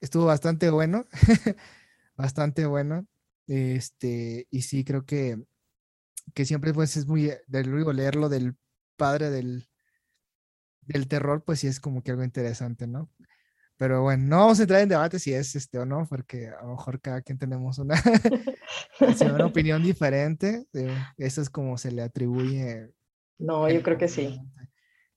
estuvo 0.01 0.25
bastante 0.25 0.71
bueno, 0.71 1.05
bastante 2.17 2.65
bueno. 2.65 3.05
Este, 3.45 4.47
y 4.49 4.63
sí, 4.63 4.83
creo 4.83 5.05
que, 5.05 5.37
que 6.33 6.45
siempre 6.45 6.73
pues 6.73 6.97
es 6.97 7.07
muy, 7.07 7.31
del 7.47 7.69
luego 7.69 7.93
leerlo 7.93 8.29
del 8.29 8.55
padre 8.97 9.29
del, 9.29 9.67
del 10.81 11.07
terror, 11.07 11.43
pues 11.43 11.59
sí 11.59 11.67
es 11.67 11.79
como 11.79 12.03
que 12.03 12.11
algo 12.11 12.23
interesante, 12.23 12.87
¿no? 12.87 13.09
Pero 13.77 14.03
bueno, 14.03 14.23
no 14.23 14.37
vamos 14.37 14.59
a 14.59 14.63
entrar 14.63 14.81
en 14.81 14.89
debate 14.89 15.19
si 15.19 15.33
es 15.33 15.53
este 15.55 15.77
o 15.79 15.85
no, 15.85 16.07
porque 16.09 16.47
a 16.47 16.63
lo 16.63 16.71
mejor 16.71 17.01
cada 17.01 17.21
quien 17.21 17.37
tenemos 17.37 17.77
una, 17.77 17.95
una 18.99 19.45
opinión 19.45 19.83
diferente. 19.83 20.65
Eso 21.17 21.41
es 21.41 21.49
como 21.49 21.77
se 21.77 21.91
le 21.91 22.01
atribuye. 22.01 22.89
No, 23.37 23.69
yo 23.69 23.83
creo 23.83 23.97
que 23.97 24.07
sí. 24.07 24.39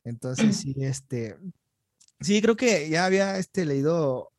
Entonces, 0.02 0.56
sí, 0.56 0.74
este, 0.78 1.36
sí, 2.20 2.42
creo 2.42 2.56
que 2.56 2.88
ya 2.88 3.04
había 3.04 3.36
este, 3.38 3.64
leído, 3.64 4.32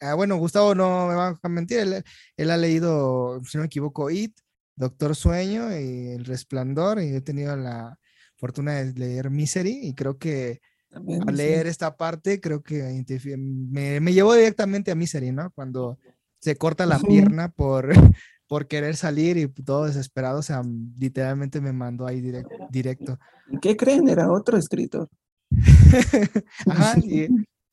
ah, 0.00 0.14
bueno, 0.14 0.36
Gustavo 0.36 0.74
no 0.74 1.08
me 1.08 1.14
va 1.14 1.40
a 1.42 1.48
mentir, 1.48 1.78
él, 1.78 2.04
él, 2.36 2.50
ha 2.50 2.56
leído, 2.56 3.40
si 3.44 3.56
no 3.56 3.62
me 3.62 3.66
equivoco, 3.66 4.10
It, 4.10 4.38
Doctor 4.76 5.14
Sueño 5.16 5.70
y 5.78 6.08
El 6.10 6.24
Resplandor, 6.24 7.00
y 7.00 7.14
he 7.14 7.20
tenido 7.20 7.56
la 7.56 7.98
fortuna 8.36 8.74
de 8.74 8.92
leer 8.92 9.30
Misery, 9.30 9.80
y 9.82 9.94
creo 9.94 10.18
que 10.18 10.60
al 10.94 11.36
leer 11.36 11.66
esta 11.66 11.96
parte, 11.96 12.40
creo 12.40 12.62
que 12.62 13.04
me, 13.38 14.00
me, 14.00 14.12
llevó 14.12 14.34
directamente 14.34 14.90
a 14.90 14.94
Misery, 14.94 15.32
¿no? 15.32 15.50
Cuando 15.52 15.98
se 16.38 16.56
corta 16.56 16.86
la 16.86 16.98
pierna 16.98 17.48
por, 17.48 17.88
por 18.46 18.66
querer 18.66 18.96
salir 18.96 19.36
y 19.38 19.48
todo 19.48 19.86
desesperado, 19.86 20.40
o 20.40 20.42
sea, 20.42 20.62
literalmente 20.98 21.60
me 21.60 21.72
mandó 21.72 22.06
ahí 22.06 22.20
directo. 22.70 23.18
¿Qué 23.60 23.76
creen? 23.76 24.08
Era 24.08 24.30
otro 24.30 24.58
escritor. 24.58 25.08
Ajá, 26.66 26.98
y, 26.98 27.28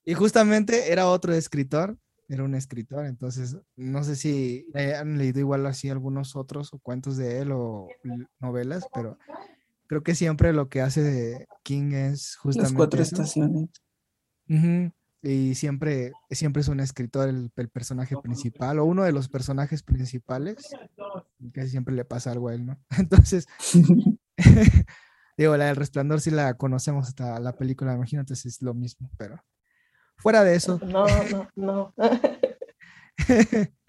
y, 0.05 0.13
justamente 0.13 0.91
era 0.91 1.07
otro 1.07 1.33
escritor, 1.33 1.97
era 2.29 2.43
un 2.43 2.55
escritor, 2.55 3.05
entonces 3.07 3.57
no 3.75 4.03
sé 4.03 4.15
si 4.15 4.67
han 4.75 5.17
leído 5.17 5.39
igual 5.39 5.65
así 5.65 5.89
algunos 5.89 6.35
otros 6.35 6.73
o 6.73 6.79
cuentos 6.79 7.17
de 7.17 7.39
él 7.39 7.51
o 7.51 7.87
novelas, 8.39 8.87
pero 8.93 9.17
creo 9.87 10.03
que 10.03 10.13
siempre 10.13 10.53
lo 10.53 10.69
que 10.69 10.81
hace 10.81 11.47
King 11.63 11.91
es 11.93 12.35
justamente. 12.35 12.71
Las 12.71 12.77
cuatro 12.77 13.01
estaciones. 13.01 13.69
Y 15.21 15.55
siempre, 15.55 16.13
siempre 16.29 16.61
es 16.61 16.69
un 16.69 16.79
escritor 16.79 17.27
el, 17.27 17.51
personaje 17.69 18.15
principal 18.21 18.79
o 18.79 18.85
uno 18.85 19.03
de 19.03 19.11
los 19.11 19.27
personajes 19.27 19.83
principales. 19.83 20.57
Casi 21.51 21.69
siempre 21.69 21.93
le 21.93 22.05
pasa 22.05 22.31
algo 22.31 22.49
a 22.49 22.53
él, 22.53 22.65
¿no? 22.65 22.79
Entonces, 22.97 23.47
digo, 25.37 25.57
la 25.57 25.65
del 25.65 25.75
resplandor 25.75 26.21
sí 26.21 26.31
la 26.31 26.53
conocemos 26.53 27.07
hasta 27.07 27.39
la 27.39 27.57
película, 27.57 27.95
imagínate, 27.95 28.33
es 28.33 28.61
lo 28.61 28.73
mismo, 28.73 29.09
pero 29.17 29.43
fuera 30.19 30.43
de 30.43 30.55
eso. 30.55 30.79
No, 30.83 31.05
no, 31.31 31.47
no. 31.55 31.93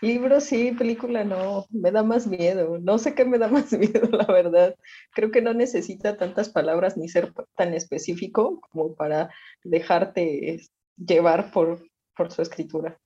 Libro 0.00 0.40
sí, 0.40 0.72
película 0.72 1.24
no, 1.24 1.66
me 1.70 1.90
da 1.90 2.02
más 2.02 2.26
miedo. 2.26 2.78
No 2.78 2.98
sé 2.98 3.14
qué 3.14 3.24
me 3.24 3.38
da 3.38 3.48
más 3.48 3.72
miedo, 3.78 4.08
la 4.10 4.26
verdad. 4.26 4.74
Creo 5.12 5.30
que 5.30 5.42
no 5.42 5.52
necesita 5.52 6.16
tantas 6.16 6.48
palabras 6.48 6.96
ni 6.96 7.08
ser 7.08 7.32
tan 7.56 7.74
específico 7.74 8.60
como 8.72 8.94
para 8.94 9.30
dejarte 9.62 10.60
llevar 10.96 11.52
por, 11.52 11.82
por 12.16 12.32
su 12.32 12.42
escritura. 12.42 12.98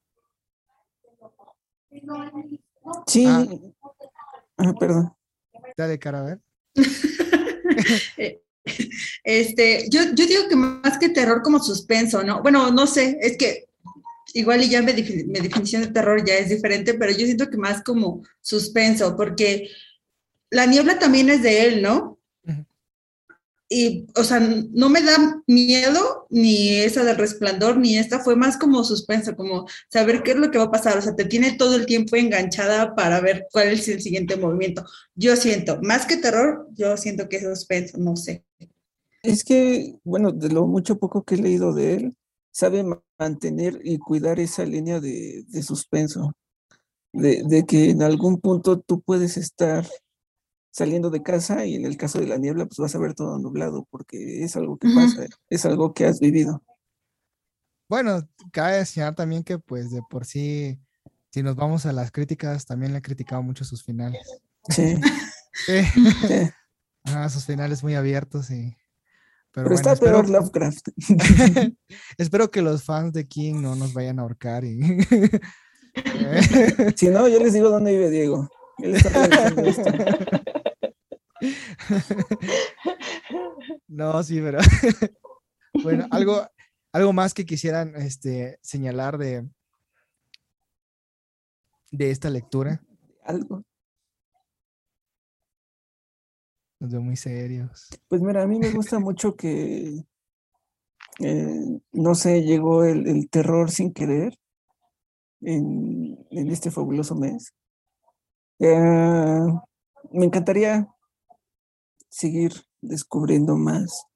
Sí. 3.06 3.26
Ah, 3.26 3.46
ah 4.58 4.72
perdón. 4.78 5.12
Dale, 5.76 5.98
cara, 5.98 6.20
a 6.20 6.24
ver. 6.24 6.40
este, 9.24 9.88
yo, 9.90 10.00
yo 10.14 10.26
digo 10.26 10.48
que 10.48 10.56
más 10.56 10.98
que 10.98 11.08
terror 11.08 11.42
como 11.42 11.62
suspenso, 11.62 12.22
¿no? 12.22 12.42
Bueno, 12.42 12.70
no 12.70 12.86
sé, 12.86 13.18
es 13.20 13.36
que 13.36 13.66
igual 14.34 14.62
y 14.62 14.68
ya 14.68 14.82
mi, 14.82 14.92
definición 14.92 15.82
de 15.82 15.88
terror 15.88 16.24
ya 16.24 16.34
es 16.34 16.48
diferente, 16.48 16.94
pero 16.94 17.12
yo 17.12 17.24
siento 17.24 17.48
que 17.48 17.56
más 17.56 17.82
como 17.82 18.22
suspenso, 18.40 19.16
porque 19.16 19.70
la 20.50 20.66
niebla 20.66 20.98
también 20.98 21.30
es 21.30 21.42
de 21.42 21.66
él, 21.66 21.82
¿no? 21.82 22.13
Y, 23.76 24.06
o 24.14 24.22
sea, 24.22 24.38
no 24.38 24.88
me 24.88 25.02
da 25.02 25.42
miedo 25.48 26.28
ni 26.30 26.68
esa 26.68 27.02
del 27.02 27.16
resplandor, 27.16 27.76
ni 27.76 27.98
esta, 27.98 28.20
fue 28.20 28.36
más 28.36 28.56
como 28.56 28.84
suspenso, 28.84 29.34
como 29.34 29.66
saber 29.90 30.22
qué 30.22 30.30
es 30.30 30.36
lo 30.36 30.52
que 30.52 30.58
va 30.58 30.64
a 30.64 30.70
pasar, 30.70 30.96
o 30.96 31.02
sea, 31.02 31.16
te 31.16 31.24
tiene 31.24 31.56
todo 31.56 31.74
el 31.74 31.84
tiempo 31.84 32.14
enganchada 32.14 32.94
para 32.94 33.20
ver 33.20 33.48
cuál 33.50 33.72
es 33.72 33.88
el 33.88 34.00
siguiente 34.00 34.36
movimiento. 34.36 34.84
Yo 35.16 35.34
siento, 35.34 35.80
más 35.82 36.06
que 36.06 36.18
terror, 36.18 36.68
yo 36.76 36.96
siento 36.96 37.28
que 37.28 37.38
es 37.38 37.42
suspenso, 37.42 37.98
no 37.98 38.14
sé. 38.14 38.44
Es 39.24 39.42
que, 39.42 39.96
bueno, 40.04 40.30
de 40.30 40.50
lo 40.50 40.68
mucho 40.68 40.96
poco 41.00 41.24
que 41.24 41.34
he 41.34 41.38
leído 41.38 41.72
de 41.72 41.94
él, 41.94 42.16
sabe 42.52 42.84
mantener 43.18 43.80
y 43.82 43.98
cuidar 43.98 44.38
esa 44.38 44.64
línea 44.64 45.00
de, 45.00 45.44
suspenso, 45.64 46.32
de, 47.12 47.64
que 47.66 47.90
en 47.90 48.02
algún 48.04 48.40
punto 48.40 48.78
tú 48.78 49.00
puedes 49.00 49.36
estar 49.36 49.84
saliendo 50.74 51.08
de 51.08 51.22
casa 51.22 51.64
y 51.64 51.76
en 51.76 51.84
el 51.84 51.96
caso 51.96 52.18
de 52.18 52.26
la 52.26 52.36
niebla 52.36 52.66
pues 52.66 52.78
vas 52.78 52.96
a 52.96 52.98
ver 52.98 53.14
todo 53.14 53.38
nublado 53.38 53.86
porque 53.90 54.42
es 54.42 54.56
algo 54.56 54.76
que 54.76 54.88
pasa, 54.92 55.24
es 55.48 55.64
algo 55.64 55.94
que 55.94 56.04
has 56.04 56.18
vivido. 56.18 56.64
Bueno, 57.88 58.28
cabe 58.50 58.80
enseñar 58.80 59.14
también 59.14 59.44
que 59.44 59.60
pues 59.60 59.92
de 59.92 60.02
por 60.10 60.26
sí, 60.26 60.80
si 61.30 61.44
nos 61.44 61.54
vamos 61.54 61.86
a 61.86 61.92
las 61.92 62.10
críticas, 62.10 62.66
también 62.66 62.90
le 62.90 62.98
he 62.98 63.02
criticado 63.02 63.40
mucho 63.40 63.64
sus 63.64 63.84
finales. 63.84 64.20
Sí. 64.68 64.96
sus 67.30 67.46
finales 67.46 67.84
muy 67.84 67.94
abiertos 67.94 68.50
y 68.50 68.76
pero, 69.52 69.72
está 69.72 69.94
peor 69.94 70.28
Lovecraft. 70.28 70.88
espero 72.18 72.50
que 72.50 72.62
los 72.62 72.82
fans 72.82 73.12
de 73.12 73.28
King 73.28 73.62
no 73.62 73.76
nos 73.76 73.94
vayan 73.94 74.18
a 74.18 74.22
ahorcar. 74.22 74.64
Y... 74.64 74.80
si 76.96 77.08
no, 77.10 77.28
yo 77.28 77.38
les 77.38 77.52
digo 77.52 77.70
dónde 77.70 77.92
vive 77.92 78.10
Diego. 78.10 78.50
no, 83.88 84.22
sí, 84.22 84.40
pero 84.40 84.58
bueno, 85.82 86.06
algo, 86.10 86.46
algo 86.92 87.12
más 87.12 87.34
que 87.34 87.44
quisieran 87.44 87.94
este, 87.96 88.58
señalar 88.62 89.18
de, 89.18 89.48
de 91.90 92.10
esta 92.10 92.30
lectura. 92.30 92.80
Algo. 93.24 93.62
Nos 96.80 96.92
veo 96.92 97.00
muy 97.00 97.16
serios. 97.16 97.88
Pues 98.08 98.20
mira, 98.20 98.42
a 98.42 98.46
mí 98.46 98.58
me 98.58 98.70
gusta 98.70 98.98
mucho 98.98 99.36
que, 99.36 100.04
eh, 101.20 101.80
no 101.92 102.14
sé, 102.14 102.42
llegó 102.42 102.84
el, 102.84 103.28
terror 103.30 103.70
sin 103.70 103.92
querer 103.92 104.38
en, 105.40 106.26
este 106.30 106.70
fabuloso 106.70 107.14
mes. 107.14 107.54
Eh, 108.58 109.46
me 110.12 110.26
encantaría 110.26 110.93
seguir 112.14 112.52
descubriendo 112.80 113.56
más, 113.56 114.06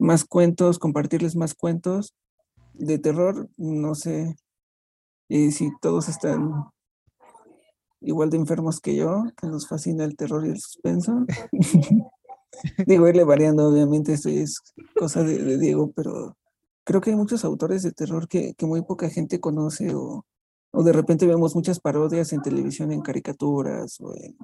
más 0.00 0.24
cuentos, 0.24 0.80
compartirles 0.80 1.36
más 1.36 1.54
cuentos 1.54 2.16
de 2.74 2.98
terror. 2.98 3.48
No 3.56 3.94
sé 3.94 4.34
eh, 5.28 5.52
si 5.52 5.70
todos 5.80 6.08
están 6.08 6.50
igual 8.00 8.30
de 8.30 8.38
enfermos 8.38 8.80
que 8.80 8.96
yo, 8.96 9.22
que 9.40 9.46
nos 9.46 9.68
fascina 9.68 10.04
el 10.04 10.16
terror 10.16 10.44
y 10.44 10.50
el 10.50 10.60
suspenso. 10.60 11.24
Digo, 12.86 13.06
irle 13.06 13.22
variando, 13.22 13.68
obviamente, 13.68 14.14
esto 14.14 14.28
es 14.28 14.58
cosa 14.98 15.22
de, 15.22 15.56
Diego, 15.56 15.92
pero 15.94 16.36
creo 16.82 17.00
que 17.00 17.10
hay 17.10 17.16
muchos 17.16 17.44
autores 17.44 17.84
de 17.84 17.92
terror 17.92 18.26
que, 18.26 18.56
muy 18.62 18.82
poca 18.82 19.08
gente 19.08 19.38
conoce 19.38 19.94
o, 19.94 20.24
de 20.72 20.92
repente 20.92 21.26
vemos 21.26 21.54
muchas 21.54 21.78
parodias 21.78 22.32
en 22.32 22.42
televisión, 22.42 22.90
en 22.90 23.02
caricaturas 23.02 24.00
o 24.00 24.16
en 24.16 24.36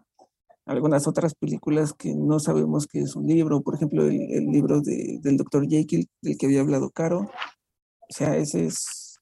algunas 0.67 1.07
otras 1.07 1.35
películas 1.35 1.93
que 1.93 2.15
no 2.15 2.41
sabemos 2.41 2.87
que 2.87 3.01
es 3.01 3.15
un 3.17 3.27
libro, 3.27 3.63
por 3.63 3.77
ejemplo, 3.77 4.05
el, 4.05 4.47
libro 4.47 4.81
del 4.83 5.37
doctor 5.37 5.67
Jekyll, 5.67 6.09
del 6.21 6.37
que 6.37 6.47
había 6.47 6.61
hablado 6.61 6.91
Caro. 6.91 7.21
O 7.21 8.13
sea, 8.13 8.37
ese 8.37 8.67
es, 8.67 9.21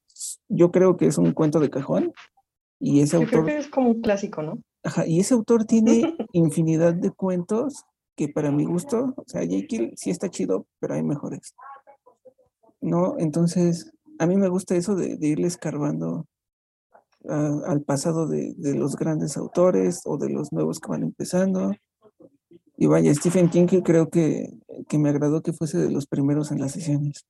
yo 0.49 0.71
creo 0.71 0.97
que 0.97 1.07
es 1.07 1.19
un 1.19 1.33
cuento 1.33 1.61
de 1.61 1.71
cajón 1.71 2.13
y 2.81 3.01
ese 3.01 3.17
autor... 3.17 3.49
es 3.51 3.69
como 3.69 3.91
un 3.91 4.01
clásico, 4.01 4.43
¿no? 4.43 4.59
Ajá, 4.83 5.07
y 5.07 5.21
ese 5.21 5.35
autor 5.35 5.65
tiene 5.65 6.17
infinidad 6.33 6.95
de 6.95 7.11
cuentos 7.11 7.85
que 8.17 8.29
para 8.29 8.51
mi 8.51 8.65
gusto, 8.65 9.15
o 9.17 9.25
sea, 9.27 9.43
Jekyll 9.43 9.93
sí 9.97 10.11
está 10.11 10.31
chido, 10.31 10.67
pero 10.81 10.95
hay 10.95 11.03
mejores. 11.03 11.55
¿No? 12.81 13.17
Entonces, 13.19 13.93
a 14.19 14.27
mí 14.27 14.37
me 14.37 14.49
gusta 14.49 14.77
eso 14.77 14.95
de, 14.95 15.19
irle 15.21 15.47
escarbando 15.47 16.27
al 17.29 17.83
pasado 17.83 18.27
de, 18.27 18.55
los 18.75 18.97
grandes 18.97 19.37
autores 19.37 20.03
o 20.05 20.19
de 20.19 20.31
los 20.31 20.53
nuevos 20.53 20.81
que 20.81 20.89
van 20.89 21.03
empezando. 21.03 21.75
Y 22.77 22.87
vaya, 22.87 23.15
Stephen 23.15 23.49
King 23.51 23.83
creo 23.83 24.11
que, 24.11 24.49
que 24.89 24.99
me 24.99 25.09
agradó 25.09 25.43
que 25.43 25.53
fuese 25.53 25.79
de 25.79 25.91
los 25.91 26.07
primeros 26.07 26.51
en 26.51 26.61
las 26.61 26.73
sesiones. 26.73 27.25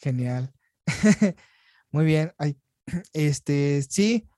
Genial. 0.00 0.52
Muy 1.92 2.04
bien. 2.04 2.32
este, 3.12 3.82
sí, 3.82 4.28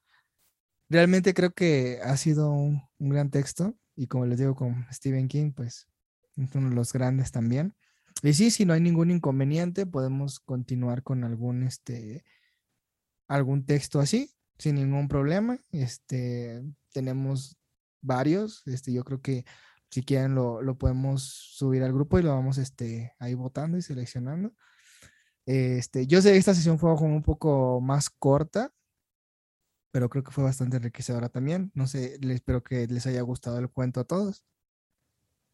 realmente 0.88 1.34
creo 1.34 1.52
que 1.52 2.00
ha 2.02 2.16
sido 2.16 2.50
un, 2.50 2.82
gran 2.98 3.30
texto 3.30 3.74
y 3.96 4.06
como 4.06 4.26
les 4.26 4.38
digo 4.38 4.54
con 4.54 4.86
Stephen 4.92 5.28
King, 5.28 5.52
pues 5.52 5.88
es 6.36 6.54
uno 6.54 6.70
de 6.70 6.74
los 6.74 6.92
grandes 6.92 7.30
también. 7.30 7.74
Y 8.22 8.34
sí, 8.34 8.50
si 8.50 8.64
no 8.64 8.74
hay 8.74 8.80
ningún 8.80 9.10
inconveniente, 9.10 9.86
podemos 9.86 10.40
continuar 10.40 11.02
con 11.02 11.24
algún, 11.24 11.62
este, 11.62 12.24
algún 13.28 13.64
texto 13.64 14.00
así, 14.00 14.34
sin 14.58 14.76
ningún 14.76 15.08
problema. 15.08 15.58
Este, 15.70 16.62
tenemos 16.92 17.56
varios. 18.00 18.66
Este, 18.66 18.92
yo 18.92 19.04
creo 19.04 19.20
que 19.20 19.44
si 19.90 20.02
quieren 20.02 20.34
lo, 20.34 20.62
lo, 20.62 20.78
podemos 20.78 21.22
subir 21.22 21.82
al 21.82 21.92
grupo 21.92 22.18
y 22.18 22.22
lo 22.22 22.30
vamos 22.30 22.58
este, 22.58 23.14
ahí 23.18 23.34
votando 23.34 23.76
y 23.76 23.82
seleccionando. 23.82 24.54
Este, 25.46 26.06
yo 26.06 26.22
sé 26.22 26.32
que 26.32 26.38
esta 26.38 26.54
sesión 26.54 26.78
fue 26.78 26.94
como 26.96 27.16
un 27.16 27.22
poco 27.22 27.80
más 27.80 28.10
corta, 28.10 28.72
pero 29.90 30.08
creo 30.08 30.24
que 30.24 30.30
fue 30.30 30.44
bastante 30.44 30.76
enriquecedora 30.76 31.28
también. 31.28 31.70
No 31.74 31.86
sé, 31.86 32.18
espero 32.22 32.62
que 32.62 32.86
les 32.86 33.06
haya 33.06 33.22
gustado 33.22 33.58
el 33.58 33.70
cuento 33.70 34.00
a 34.00 34.04
todos. 34.04 34.44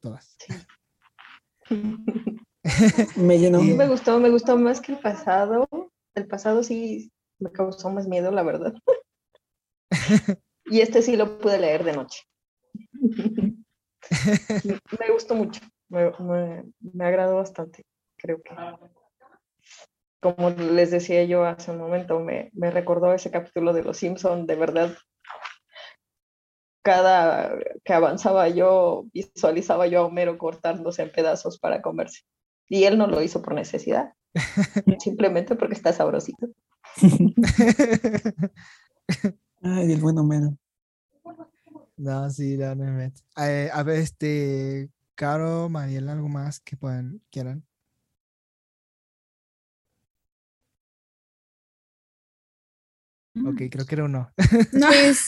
Todas. 0.00 0.36
me 3.16 3.38
llenó. 3.38 3.60
me 3.60 3.88
gustó, 3.88 4.18
me 4.20 4.30
gustó 4.30 4.56
más 4.56 4.80
que 4.80 4.92
el 4.92 4.98
pasado. 4.98 5.68
El 6.14 6.26
pasado 6.26 6.62
sí 6.62 7.10
me 7.38 7.50
causó 7.52 7.90
más 7.90 8.06
miedo, 8.06 8.30
la 8.30 8.42
verdad. 8.42 8.74
y 10.66 10.80
este 10.80 11.02
sí 11.02 11.16
lo 11.16 11.38
pude 11.38 11.58
leer 11.58 11.84
de 11.84 11.92
noche. 11.92 12.24
me 15.00 15.10
gustó 15.12 15.34
mucho, 15.34 15.60
me, 15.88 16.12
me, 16.80 17.04
agradó 17.04 17.36
bastante, 17.36 17.84
creo 18.16 18.42
que. 18.42 18.54
Como 20.20 20.50
les 20.50 20.90
decía 20.90 21.24
yo 21.24 21.44
hace 21.44 21.70
un 21.70 21.78
momento, 21.78 22.18
me, 22.18 22.50
me 22.52 22.70
recordó 22.70 23.14
ese 23.14 23.30
capítulo 23.30 23.72
de 23.72 23.84
Los 23.84 23.98
Simpson, 23.98 24.46
de 24.46 24.56
verdad. 24.56 24.96
Cada 26.82 27.56
que 27.84 27.92
avanzaba 27.92 28.48
yo, 28.48 29.04
visualizaba 29.12 29.86
yo 29.86 30.00
a 30.00 30.06
Homero 30.06 30.38
cortándose 30.38 31.02
en 31.02 31.12
pedazos 31.12 31.58
para 31.58 31.82
comerse. 31.82 32.22
Y 32.68 32.84
él 32.84 32.98
no 32.98 33.06
lo 33.06 33.22
hizo 33.22 33.42
por 33.42 33.54
necesidad, 33.54 34.12
simplemente 35.00 35.56
porque 35.56 35.74
está 35.74 35.92
sabrosito. 35.92 36.48
Ay, 39.62 39.92
el 39.92 40.00
buen 40.00 40.18
Homero. 40.18 40.56
No, 41.96 42.30
sí, 42.30 42.56
no, 42.56 42.76
me 42.76 43.12
eh, 43.38 43.70
a 43.72 43.82
ver, 43.82 43.98
este, 43.98 44.88
Caro, 45.16 45.68
Mariela, 45.68 46.12
¿algo 46.12 46.28
más 46.28 46.60
que 46.60 46.76
puedan, 46.76 47.20
quieran? 47.30 47.64
Ok, 53.46 53.62
creo 53.70 53.84
que 53.84 53.94
era 53.94 54.04
uno. 54.04 54.30
Pues 54.70 55.20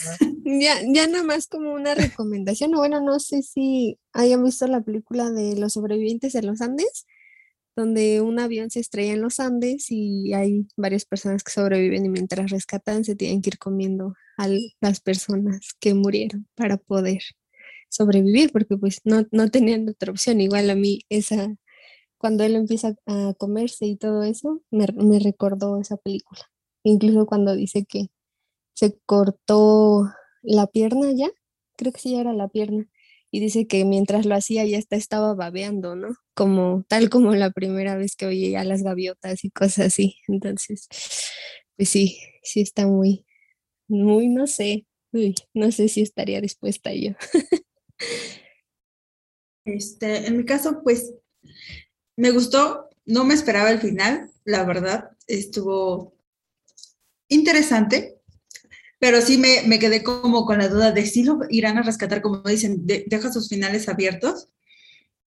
ya, 0.43 0.75
ya 0.93 1.07
nada 1.07 1.23
más 1.23 1.47
como 1.47 1.73
una 1.73 1.93
recomendación, 1.93 2.71
bueno, 2.71 3.01
no 3.01 3.19
sé 3.19 3.41
si 3.41 3.99
hayan 4.13 4.43
visto 4.43 4.67
la 4.67 4.81
película 4.81 5.29
de 5.29 5.57
los 5.57 5.73
sobrevivientes 5.73 6.33
de 6.33 6.43
los 6.43 6.61
Andes, 6.61 7.05
donde 7.81 8.21
un 8.21 8.39
avión 8.39 8.69
se 8.69 8.79
estrella 8.79 9.13
en 9.13 9.21
los 9.21 9.39
Andes 9.39 9.87
y 9.89 10.33
hay 10.33 10.67
varias 10.77 11.05
personas 11.05 11.43
que 11.43 11.51
sobreviven 11.51 12.05
y 12.05 12.09
mientras 12.09 12.51
rescatan 12.51 13.03
se 13.03 13.15
tienen 13.15 13.41
que 13.41 13.49
ir 13.49 13.57
comiendo 13.57 14.13
a 14.37 14.47
las 14.79 15.01
personas 15.01 15.73
que 15.79 15.93
murieron 15.93 16.47
para 16.55 16.77
poder 16.77 17.21
sobrevivir, 17.89 18.51
porque 18.51 18.77
pues 18.77 19.01
no, 19.03 19.25
no 19.31 19.49
tenían 19.49 19.89
otra 19.89 20.11
opción. 20.11 20.41
Igual 20.41 20.69
a 20.69 20.75
mí 20.75 21.01
esa, 21.09 21.55
cuando 22.17 22.43
él 22.43 22.55
empieza 22.55 22.95
a 23.07 23.33
comerse 23.37 23.87
y 23.87 23.97
todo 23.97 24.23
eso, 24.23 24.61
me, 24.69 24.85
me 24.95 25.19
recordó 25.19 25.79
esa 25.79 25.97
película. 25.97 26.41
Incluso 26.83 27.25
cuando 27.25 27.55
dice 27.55 27.85
que 27.85 28.09
se 28.73 28.97
cortó 29.05 30.07
la 30.43 30.67
pierna 30.67 31.11
ya, 31.13 31.29
creo 31.75 31.91
que 31.91 31.99
sí 31.99 32.15
era 32.15 32.33
la 32.33 32.47
pierna, 32.47 32.87
y 33.31 33.39
dice 33.39 33.65
que 33.65 33.85
mientras 33.85 34.25
lo 34.25 34.35
hacía 34.35 34.65
ya 34.65 34.77
hasta 34.77 34.97
estaba 34.97 35.33
babeando, 35.33 35.95
¿no? 35.95 36.09
Como 36.35 36.83
tal 36.89 37.09
como 37.09 37.33
la 37.33 37.51
primera 37.51 37.95
vez 37.95 38.15
que 38.15 38.25
oía 38.25 38.63
las 38.65 38.83
gaviotas 38.83 39.45
y 39.45 39.51
cosas 39.51 39.87
así. 39.87 40.17
Entonces, 40.27 40.87
pues 41.77 41.89
sí, 41.89 42.19
sí 42.43 42.61
está 42.61 42.87
muy, 42.87 43.25
muy, 43.87 44.27
no 44.27 44.47
sé, 44.47 44.85
no 45.53 45.71
sé 45.71 45.87
si 45.87 46.01
estaría 46.01 46.41
dispuesta 46.41 46.93
yo. 46.93 47.11
Este, 49.63 50.25
en 50.25 50.37
mi 50.37 50.43
caso, 50.43 50.81
pues 50.83 51.13
me 52.17 52.31
gustó, 52.31 52.89
no 53.05 53.23
me 53.25 53.35
esperaba 53.35 53.69
el 53.69 53.79
final, 53.79 54.31
la 54.43 54.63
verdad, 54.63 55.11
estuvo 55.27 56.15
interesante, 57.27 58.20
pero 59.01 59.19
sí 59.19 59.39
me, 59.39 59.63
me, 59.63 59.79
quedé 59.79 60.03
como 60.03 60.45
con 60.45 60.59
la 60.59 60.67
duda 60.67 60.91
de 60.91 61.07
si 61.07 61.23
lo 61.23 61.39
irán 61.49 61.79
a 61.79 61.81
rescatar, 61.81 62.21
como 62.21 62.43
dicen, 62.43 62.85
deja 62.85 63.33
sus 63.33 63.49
finales 63.49 63.89
abiertos. 63.89 64.49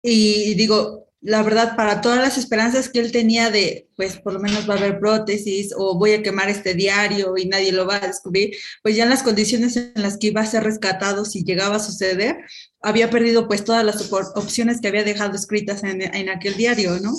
Y 0.01 0.55
digo, 0.55 1.09
la 1.21 1.43
verdad, 1.43 1.75
para 1.75 2.01
todas 2.01 2.21
las 2.21 2.39
esperanzas 2.39 2.89
que 2.89 3.01
él 3.01 3.11
tenía 3.11 3.51
de, 3.51 3.89
pues 3.97 4.19
por 4.19 4.35
lo 4.35 4.39
menos 4.39 4.71
va 4.71 4.75
a 4.75 4.77
haber 4.77 5.01
prótesis 5.01 5.75
o 5.77 5.99
voy 5.99 6.13
a 6.13 6.23
quemar 6.23 6.49
este 6.49 6.75
diario 6.75 7.37
y 7.37 7.47
nadie 7.47 7.73
lo 7.73 7.87
va 7.89 7.97
a 7.97 8.07
descubrir, 8.07 8.55
pues 8.85 8.95
ya 8.95 9.03
en 9.03 9.11
las 9.11 9.25
condiciones 9.25 9.77
en 9.77 9.91
las 9.97 10.17
que 10.17 10.29
iba 10.29 10.43
a 10.43 10.47
ser 10.47 10.63
rescatado 10.63 11.25
si 11.25 11.43
llegaba 11.43 11.77
a 11.77 11.81
suceder, 11.81 12.37
había 12.81 13.11
perdido 13.11 13.49
pues 13.49 13.65
todas 13.65 13.85
las 13.85 14.13
opciones 14.13 14.81
que 14.81 14.87
había 14.87 15.03
dejado 15.03 15.35
escritas 15.35 15.83
en, 15.83 16.03
en 16.03 16.29
aquel 16.29 16.55
diario, 16.55 17.01
¿no? 17.01 17.15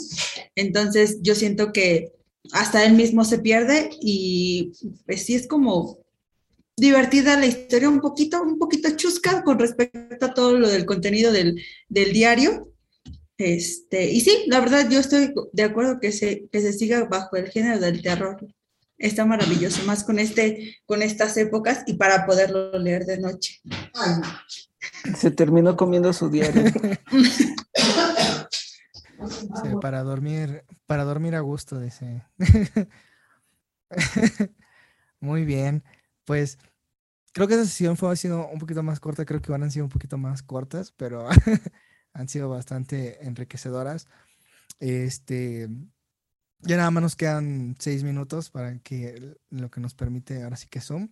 Entonces 0.56 1.18
yo 1.22 1.36
siento 1.36 1.74
que 1.74 2.14
hasta 2.54 2.86
él 2.86 2.94
mismo 2.94 3.26
se 3.26 3.40
pierde 3.40 3.90
y 4.00 4.72
pues 5.06 5.24
sí 5.24 5.36
es 5.36 5.46
como 5.46 6.07
divertida 6.78 7.38
la 7.38 7.48
historia, 7.48 7.90
un 7.90 8.00
poquito, 8.00 8.42
un 8.42 8.60
poquito 8.60 8.96
chusca 8.96 9.44
con 9.44 9.58
respecto 9.58 10.24
a 10.26 10.34
todo 10.34 10.58
lo 10.58 10.70
del 10.70 10.86
contenido 10.86 11.32
del, 11.32 11.62
del 11.90 12.14
diario. 12.14 12.72
Este, 13.38 14.10
y 14.12 14.22
sí, 14.22 14.46
la 14.48 14.60
verdad 14.60 14.88
yo 14.90 15.00
estoy 15.00 15.34
de 15.52 15.64
acuerdo 15.64 16.00
que 16.00 16.12
se, 16.12 16.48
que 16.52 16.62
se 16.62 16.74
siga 16.74 17.06
bajo 17.06 17.36
el 17.36 17.50
género 17.50 17.80
del 17.80 18.02
terror. 18.02 18.38
Está 18.98 19.26
maravilloso, 19.26 19.84
más 19.86 20.04
con, 20.04 20.18
este, 20.18 20.78
con 20.86 21.02
estas 21.02 21.36
épocas 21.38 21.84
y 21.86 21.96
para 21.96 22.26
poderlo 22.26 22.78
leer 22.80 23.06
de 23.06 23.20
noche. 23.20 23.62
Se 25.16 25.30
terminó 25.32 25.76
comiendo 25.76 26.14
su 26.14 26.30
diario. 26.30 26.64
para 29.82 30.02
dormir, 30.02 30.64
para 30.86 31.04
dormir 31.04 31.36
a 31.36 31.42
gusto, 31.42 31.80
dice. 31.80 32.24
Muy 35.20 35.46
bien. 35.46 35.84
Pues 36.26 36.58
creo 37.38 37.48
que 37.48 37.54
esa 37.54 37.66
sesión 37.66 37.98
fue 37.98 38.18
sido 38.18 38.48
un 38.48 38.58
poquito 38.58 38.82
más 38.82 39.00
corta, 39.00 39.24
creo 39.24 39.40
que 39.44 39.52
van 39.52 39.62
a 39.62 39.70
sido 39.70 39.86
un 39.86 39.92
poquito 39.92 40.18
más 40.18 40.42
cortas, 40.42 40.92
pero 40.92 41.30
han 42.14 42.28
sido 42.28 42.50
bastante 42.50 43.24
enriquecedoras. 43.24 44.08
Este, 44.80 45.70
ya 46.62 46.78
nada 46.78 46.90
más 46.90 47.04
nos 47.04 47.16
quedan 47.16 47.76
seis 47.78 48.04
minutos 48.04 48.50
para 48.50 48.80
que 48.80 49.38
lo 49.52 49.70
que 49.70 49.80
nos 49.80 49.94
permite 49.94 50.42
ahora 50.42 50.56
sí 50.58 50.68
que 50.68 50.82
Zoom. 50.82 51.10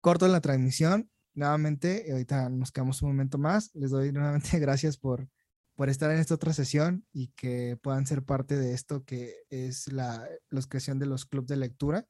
Corto 0.00 0.26
la 0.28 0.40
transmisión. 0.40 1.10
Nuevamente, 1.34 2.06
ahorita 2.10 2.48
nos 2.48 2.72
quedamos 2.72 3.02
un 3.02 3.10
momento 3.10 3.36
más. 3.36 3.74
Les 3.74 3.90
doy 3.90 4.12
nuevamente 4.12 4.58
gracias 4.60 4.96
por, 4.96 5.28
por 5.74 5.90
estar 5.90 6.10
en 6.10 6.20
esta 6.20 6.36
otra 6.36 6.54
sesión 6.54 7.04
y 7.12 7.28
que 7.32 7.76
puedan 7.82 8.06
ser 8.06 8.22
parte 8.22 8.56
de 8.56 8.72
esto 8.72 9.04
que 9.04 9.34
es 9.50 9.92
la, 9.92 10.26
la 10.48 10.62
creación 10.62 10.98
de 10.98 11.04
los 11.04 11.26
clubes 11.26 11.48
de 11.48 11.56
lectura. 11.56 12.06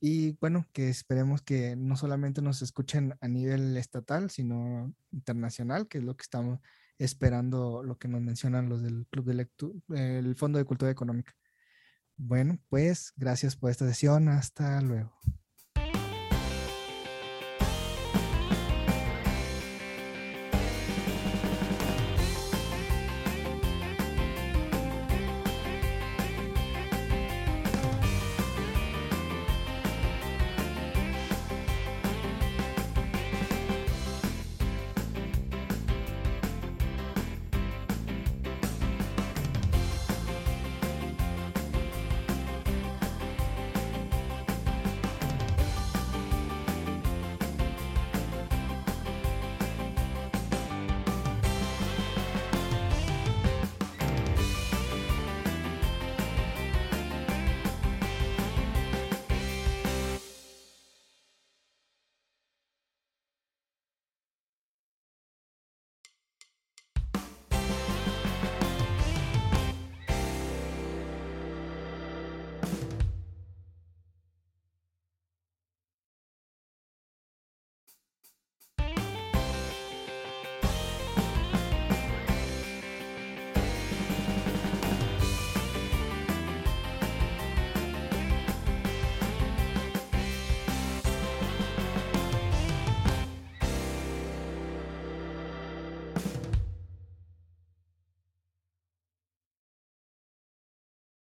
Y 0.00 0.32
bueno, 0.40 0.66
que 0.72 0.88
esperemos 0.88 1.42
que 1.42 1.76
no 1.76 1.96
solamente 1.96 2.40
nos 2.40 2.62
escuchen 2.62 3.14
a 3.20 3.28
nivel 3.28 3.76
estatal, 3.76 4.30
sino 4.30 4.94
internacional, 5.12 5.88
que 5.88 5.98
es 5.98 6.04
lo 6.04 6.16
que 6.16 6.22
estamos 6.22 6.58
esperando, 6.98 7.82
lo 7.82 7.98
que 7.98 8.08
nos 8.08 8.22
mencionan 8.22 8.68
los 8.68 8.82
del 8.82 9.06
Club 9.08 9.26
de 9.26 9.34
Lectura, 9.34 9.80
el 9.88 10.34
Fondo 10.36 10.58
de 10.58 10.64
Cultura 10.64 10.90
Económica. 10.90 11.34
Bueno, 12.16 12.58
pues 12.68 13.12
gracias 13.16 13.56
por 13.56 13.70
esta 13.70 13.86
sesión. 13.86 14.28
Hasta 14.28 14.80
luego. 14.80 15.12